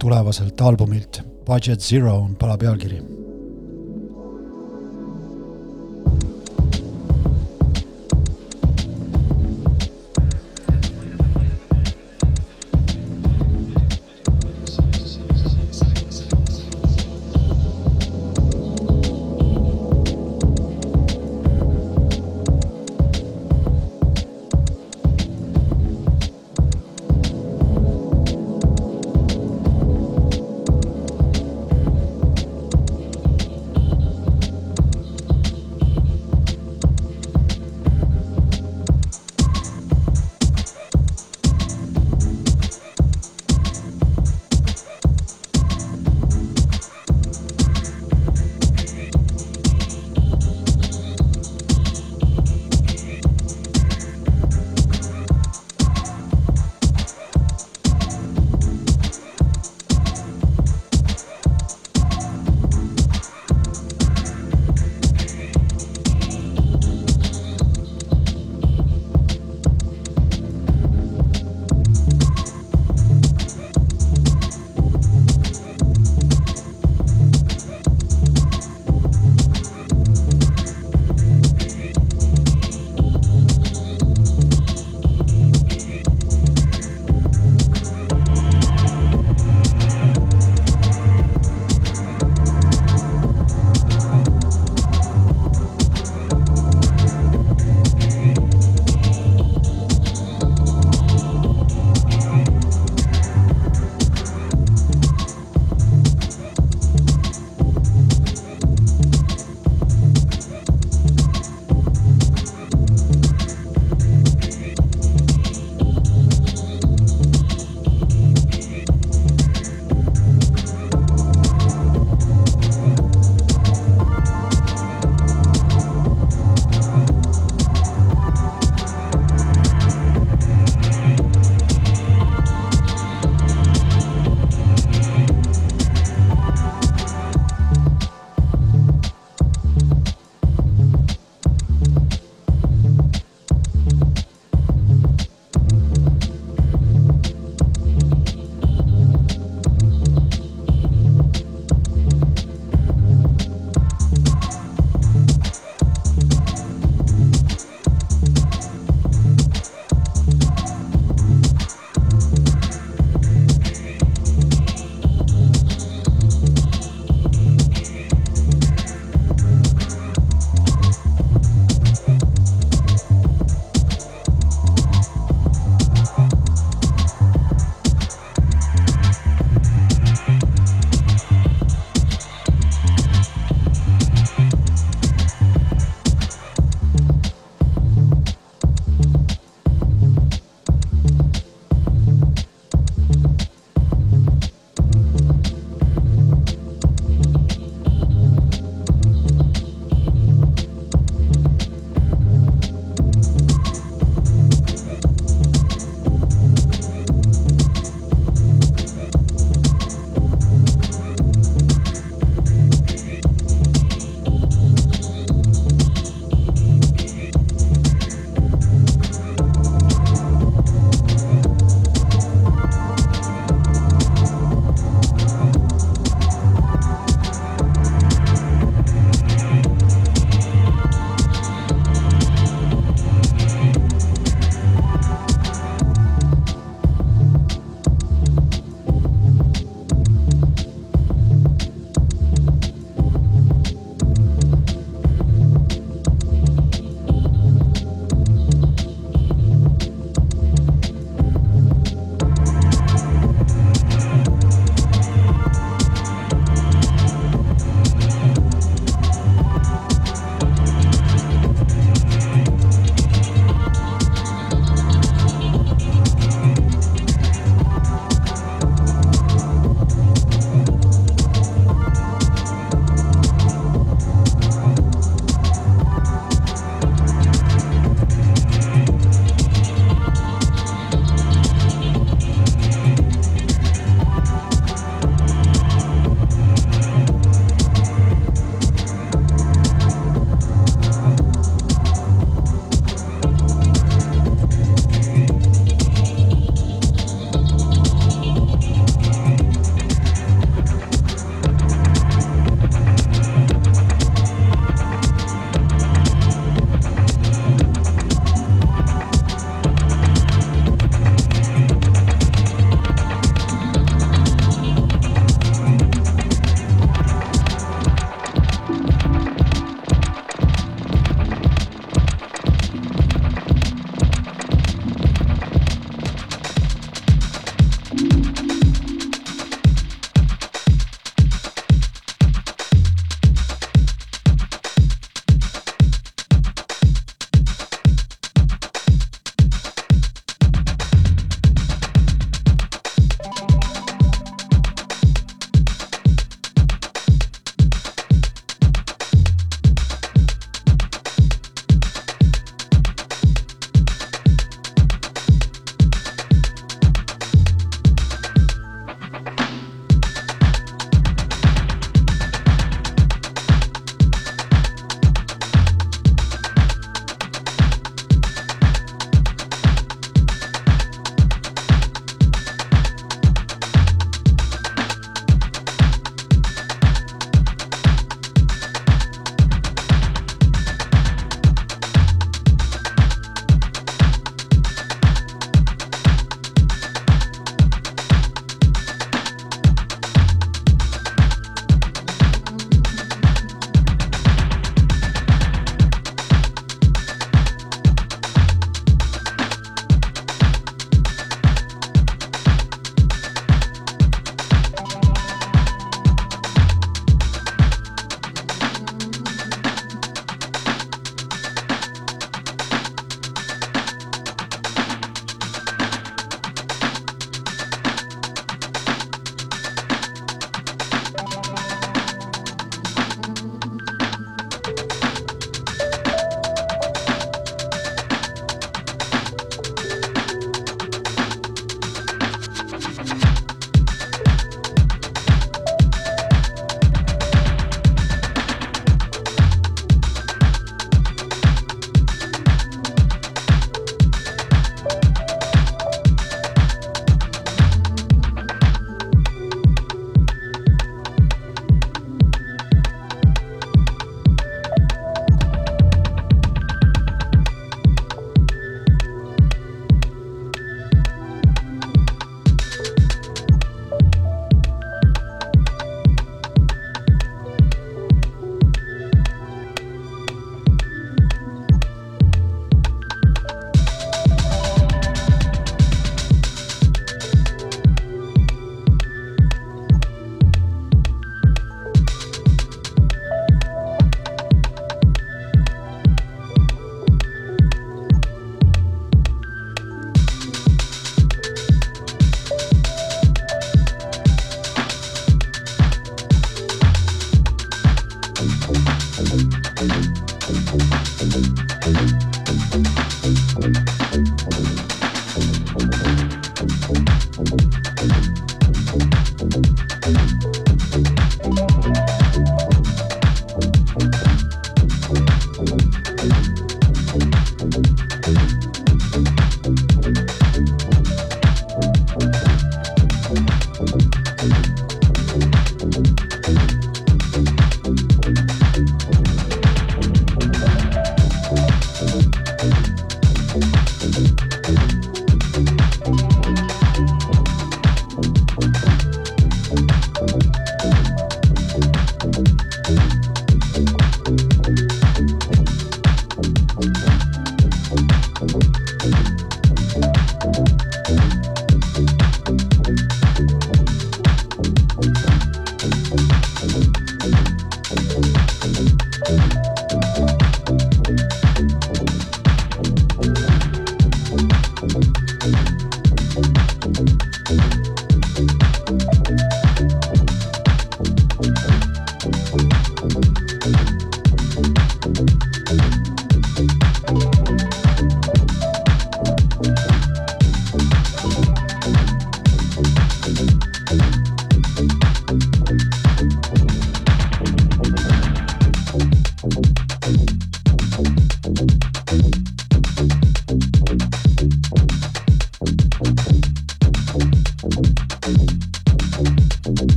tulevaselt 0.00 0.60
albumilt 0.60 1.20
Budget 1.46 1.80
Zero 1.84 2.14
on 2.22 2.34
pala 2.40 2.56
pealkiri 2.58 3.00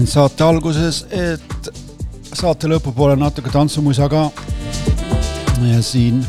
lubasin 0.00 0.06
saate 0.06 0.44
alguses, 0.44 1.04
et 1.10 1.70
saate 2.32 2.68
lõpupoole 2.68 3.16
natuke 3.18 3.50
tantsumuisa 3.50 4.08
ka. 4.08 4.30
ja 5.60 5.82
siin 5.82 6.24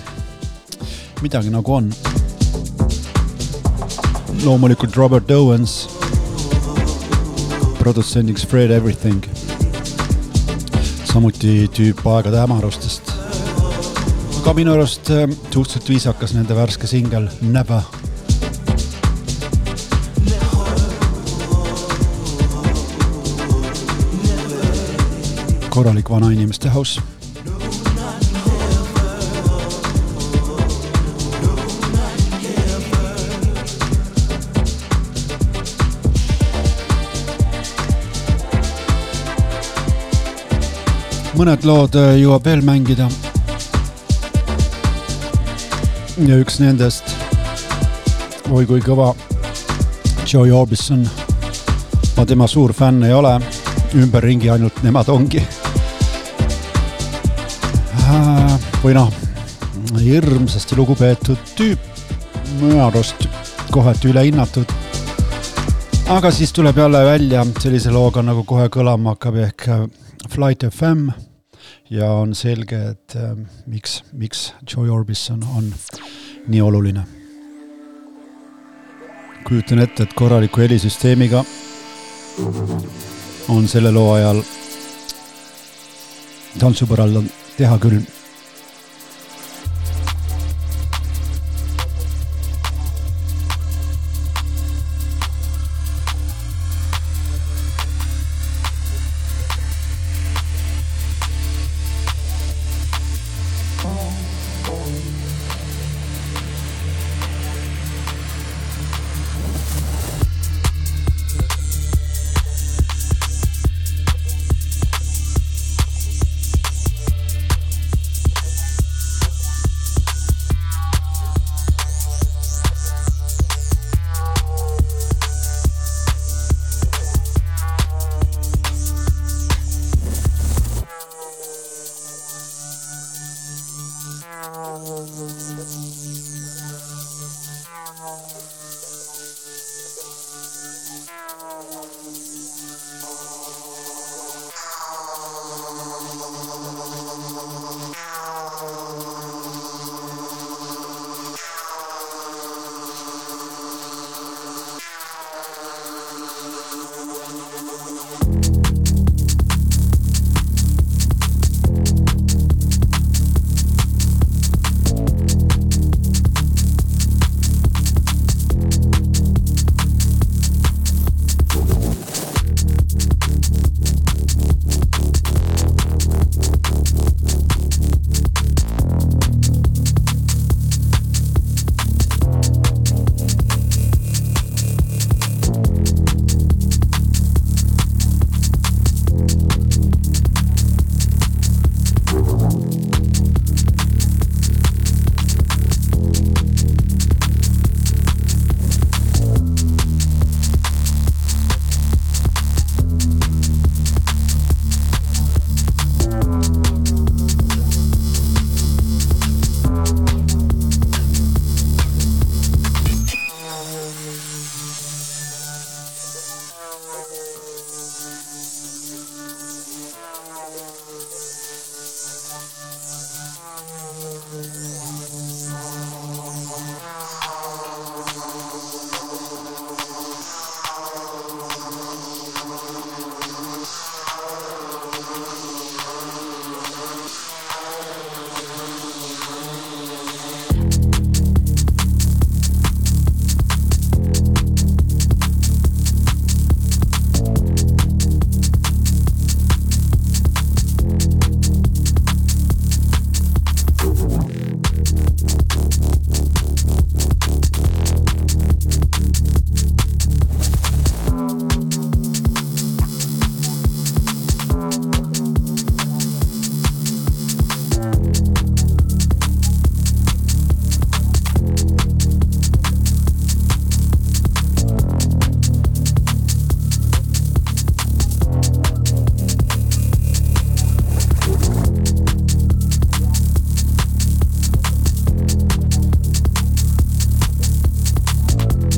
midagi 1.21 1.49
nagu 1.49 1.73
on. 1.73 1.91
loomulikult 4.43 4.95
Robert 4.95 5.31
Owens, 5.31 5.87
produtsendiks 7.79 8.45
Fred 8.45 8.71
Everything. 8.71 9.23
samuti 11.05 11.69
tüüp 11.71 12.05
Aegade 12.05 12.37
hämarustest. 12.37 13.13
ka 14.43 14.53
minu 14.53 14.73
arust 14.73 15.09
äh, 15.09 15.29
suhteliselt 15.53 15.89
viisakas 15.89 16.33
nende 16.33 16.55
värske 16.55 16.87
singel 16.87 17.29
Never 17.41 18.00
korralik 25.71 26.09
vanainimeste 26.09 26.69
house. 26.69 27.01
mõned 41.41 41.63
lood 41.65 41.95
äh, 41.97 42.19
jõuab 42.21 42.45
veel 42.45 42.61
mängida. 42.61 43.07
ja 46.27 46.35
üks 46.37 46.59
nendest, 46.61 47.15
oi 48.51 48.67
kui 48.69 48.83
kõva, 48.83 49.15
Joey 50.27 50.51
Orbison. 50.51 51.07
ma 52.17 52.25
tema 52.25 52.47
suur 52.47 52.75
fänn 52.77 53.03
ei 53.07 53.13
ole, 53.13 53.39
ümberringi 53.95 54.51
ainult 54.53 54.83
nemad 54.83 55.09
ongi 55.09 55.41
või 58.83 58.93
noh, 58.97 59.11
hirmsasti 60.01 60.75
lugupeetud 60.75 61.39
tüüp, 61.57 61.79
minu 62.59 62.81
arust 62.83 63.27
kohati 63.71 64.09
ülehinnatud. 64.11 64.71
aga 66.09 66.31
siis 66.31 66.53
tuleb 66.53 66.77
jälle 66.77 67.05
välja 67.05 67.45
sellise 67.59 67.91
looga, 67.91 68.21
nagu 68.21 68.43
kohe 68.43 68.67
kõlama 68.69 69.15
hakkab, 69.15 69.35
ehk 69.35 69.67
äh, 69.69 69.85
Flight 70.29 70.63
FM 70.69 71.09
ja 71.89 72.11
on 72.11 72.35
selge, 72.35 72.81
et 72.91 73.15
äh, 73.15 73.35
miks, 73.67 74.03
miks 74.13 74.53
Joy 74.75 74.89
Orbison 74.89 75.43
on 75.57 75.73
nii 76.47 76.61
oluline. 76.61 77.03
kujutan 79.47 79.79
ette, 79.79 80.03
et 80.03 80.13
korraliku 80.13 80.61
helisüsteemiga 80.61 81.43
on 83.49 83.67
selle 83.67 83.91
loo 83.91 84.13
ajal 84.13 84.43
tantsupõrandal 86.59 87.29
teha 87.57 87.79
küll. 87.79 88.01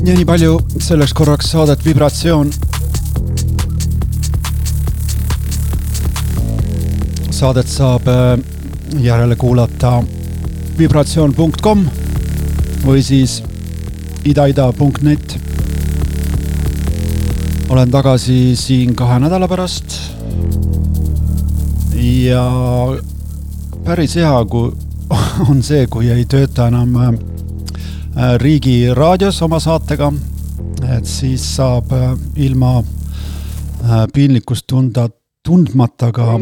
ja 0.04 0.12
nii 0.12 0.24
palju 0.28 0.58
selleks 0.84 1.12
korraks 1.16 1.48
saadet 1.54 1.84
Vibratsioon. 1.84 2.50
saadet 7.34 7.68
saab 7.68 8.08
äh, 8.08 8.38
järele 9.02 9.36
kuulata 9.36 10.02
vibratsioon.com 10.78 11.86
või 12.84 13.02
siis 13.02 13.40
idaida.net. 14.24 15.36
olen 17.68 17.90
tagasi 17.90 18.56
siin 18.56 18.94
kahe 18.94 19.18
nädala 19.24 19.48
pärast. 19.48 20.00
ja 21.96 22.48
päris 23.84 24.16
hea, 24.20 24.44
kui 24.44 24.72
on 25.50 25.62
see, 25.62 25.86
kui 25.86 26.10
ei 26.12 26.24
tööta 26.24 26.68
enam 26.68 26.96
äh, 26.96 27.33
äh, 28.24 28.38
Riigiraadios 28.40 29.42
oma 29.42 29.60
saatega. 29.60 30.12
et 30.96 31.06
siis 31.06 31.44
saab 31.56 31.92
äh, 31.92 32.14
ilma 32.36 32.78
äh, 32.78 34.06
piinlikkust 34.14 34.66
tunda, 34.66 35.08
tundmata 35.44 36.12
ka 36.12 36.38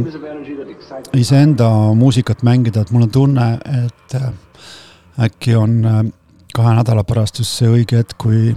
iseenda 1.14 1.68
muusikat 1.94 2.42
mängida, 2.42 2.82
et 2.82 2.90
mul 2.90 3.02
on 3.06 3.10
tunne, 3.10 3.48
et 3.84 4.14
äh, 4.14 4.32
äkki 5.26 5.56
on 5.56 6.12
kahe 6.54 6.74
nädala 6.76 7.04
pärast 7.04 7.38
just 7.38 7.58
see 7.58 7.68
õige 7.68 8.00
hetk, 8.00 8.16
kui 8.18 8.54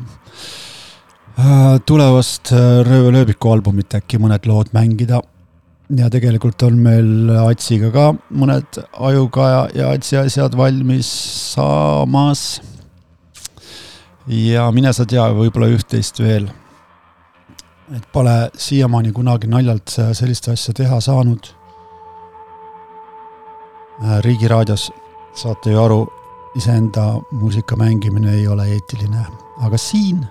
tulevast 1.85 2.51
äh, 2.55 2.83
Rööve 2.87 3.11
Lööbiku 3.11 3.51
albumit 3.51 3.95
äkki 3.97 4.19
mõned 4.21 4.45
lood 4.47 4.71
mängida. 4.73 5.21
ja 5.95 6.07
tegelikult 6.09 6.63
on 6.63 6.79
meil 6.81 7.29
Atsiga 7.43 7.91
ka 7.93 8.05
mõned 8.33 8.79
Ajuga 9.05 9.49
ja, 9.49 9.59
ja 9.75 9.89
Atsi 9.93 10.17
asjad 10.17 10.55
valmis 10.57 11.09
saamas. 11.53 12.61
Ja 14.27 14.71
mine 14.71 14.93
sa 14.93 15.05
tea, 15.05 15.25
võib-olla 15.33 15.69
üht-teist 15.73 16.19
veel. 16.19 16.49
et 17.95 18.05
pole 18.13 18.49
siiamaani 18.57 19.11
kunagi 19.13 19.47
naljalt 19.47 19.93
sellist 20.17 20.47
asja 20.49 20.73
teha 20.73 20.99
saanud. 20.99 21.51
Äh, 24.03 24.19
riigiraadios 24.25 24.91
saate 25.33 25.71
ju 25.71 25.83
aru, 25.83 25.99
iseenda 26.55 27.13
muusika 27.31 27.75
mängimine 27.75 28.33
ei 28.33 28.47
ole 28.47 28.65
eetiline, 28.73 29.25
aga 29.61 29.77
siin 29.77 30.25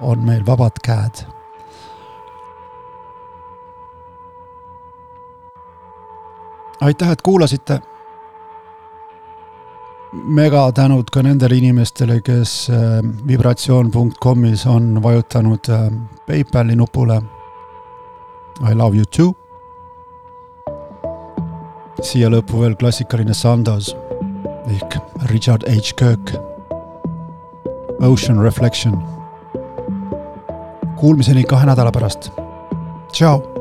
on 0.00 0.20
meil 0.26 0.44
vabad 0.46 0.78
käed. 0.84 1.24
aitäh, 6.82 7.10
et 7.10 7.22
kuulasite. 7.22 7.80
Megatänud 10.12 11.10
ka 11.10 11.22
nendele 11.22 11.56
inimestele, 11.56 12.20
kes 12.20 12.70
äh, 12.70 13.00
vibratsioon.com'is 13.26 14.66
on 14.66 15.02
vajutanud 15.02 15.68
äh, 15.68 15.86
PayPali 16.26 16.76
nupule. 16.76 17.22
I 18.70 18.74
love 18.74 18.96
you 18.96 19.04
too. 19.04 19.34
siia 22.02 22.26
lõppu 22.32 22.58
veel 22.58 22.72
klassikaline 22.74 23.34
Sandoz 23.34 23.92
ehk 24.66 24.96
Richard 25.30 25.62
H 25.70 25.94
Kirk. 25.94 26.34
Ocean 28.02 28.42
Reflection. 28.42 28.98
Kuulmiseni 30.98 31.44
kahe 31.46 31.66
nädala 31.66 31.94
pärast. 31.94 32.32
tšau. 33.12 33.51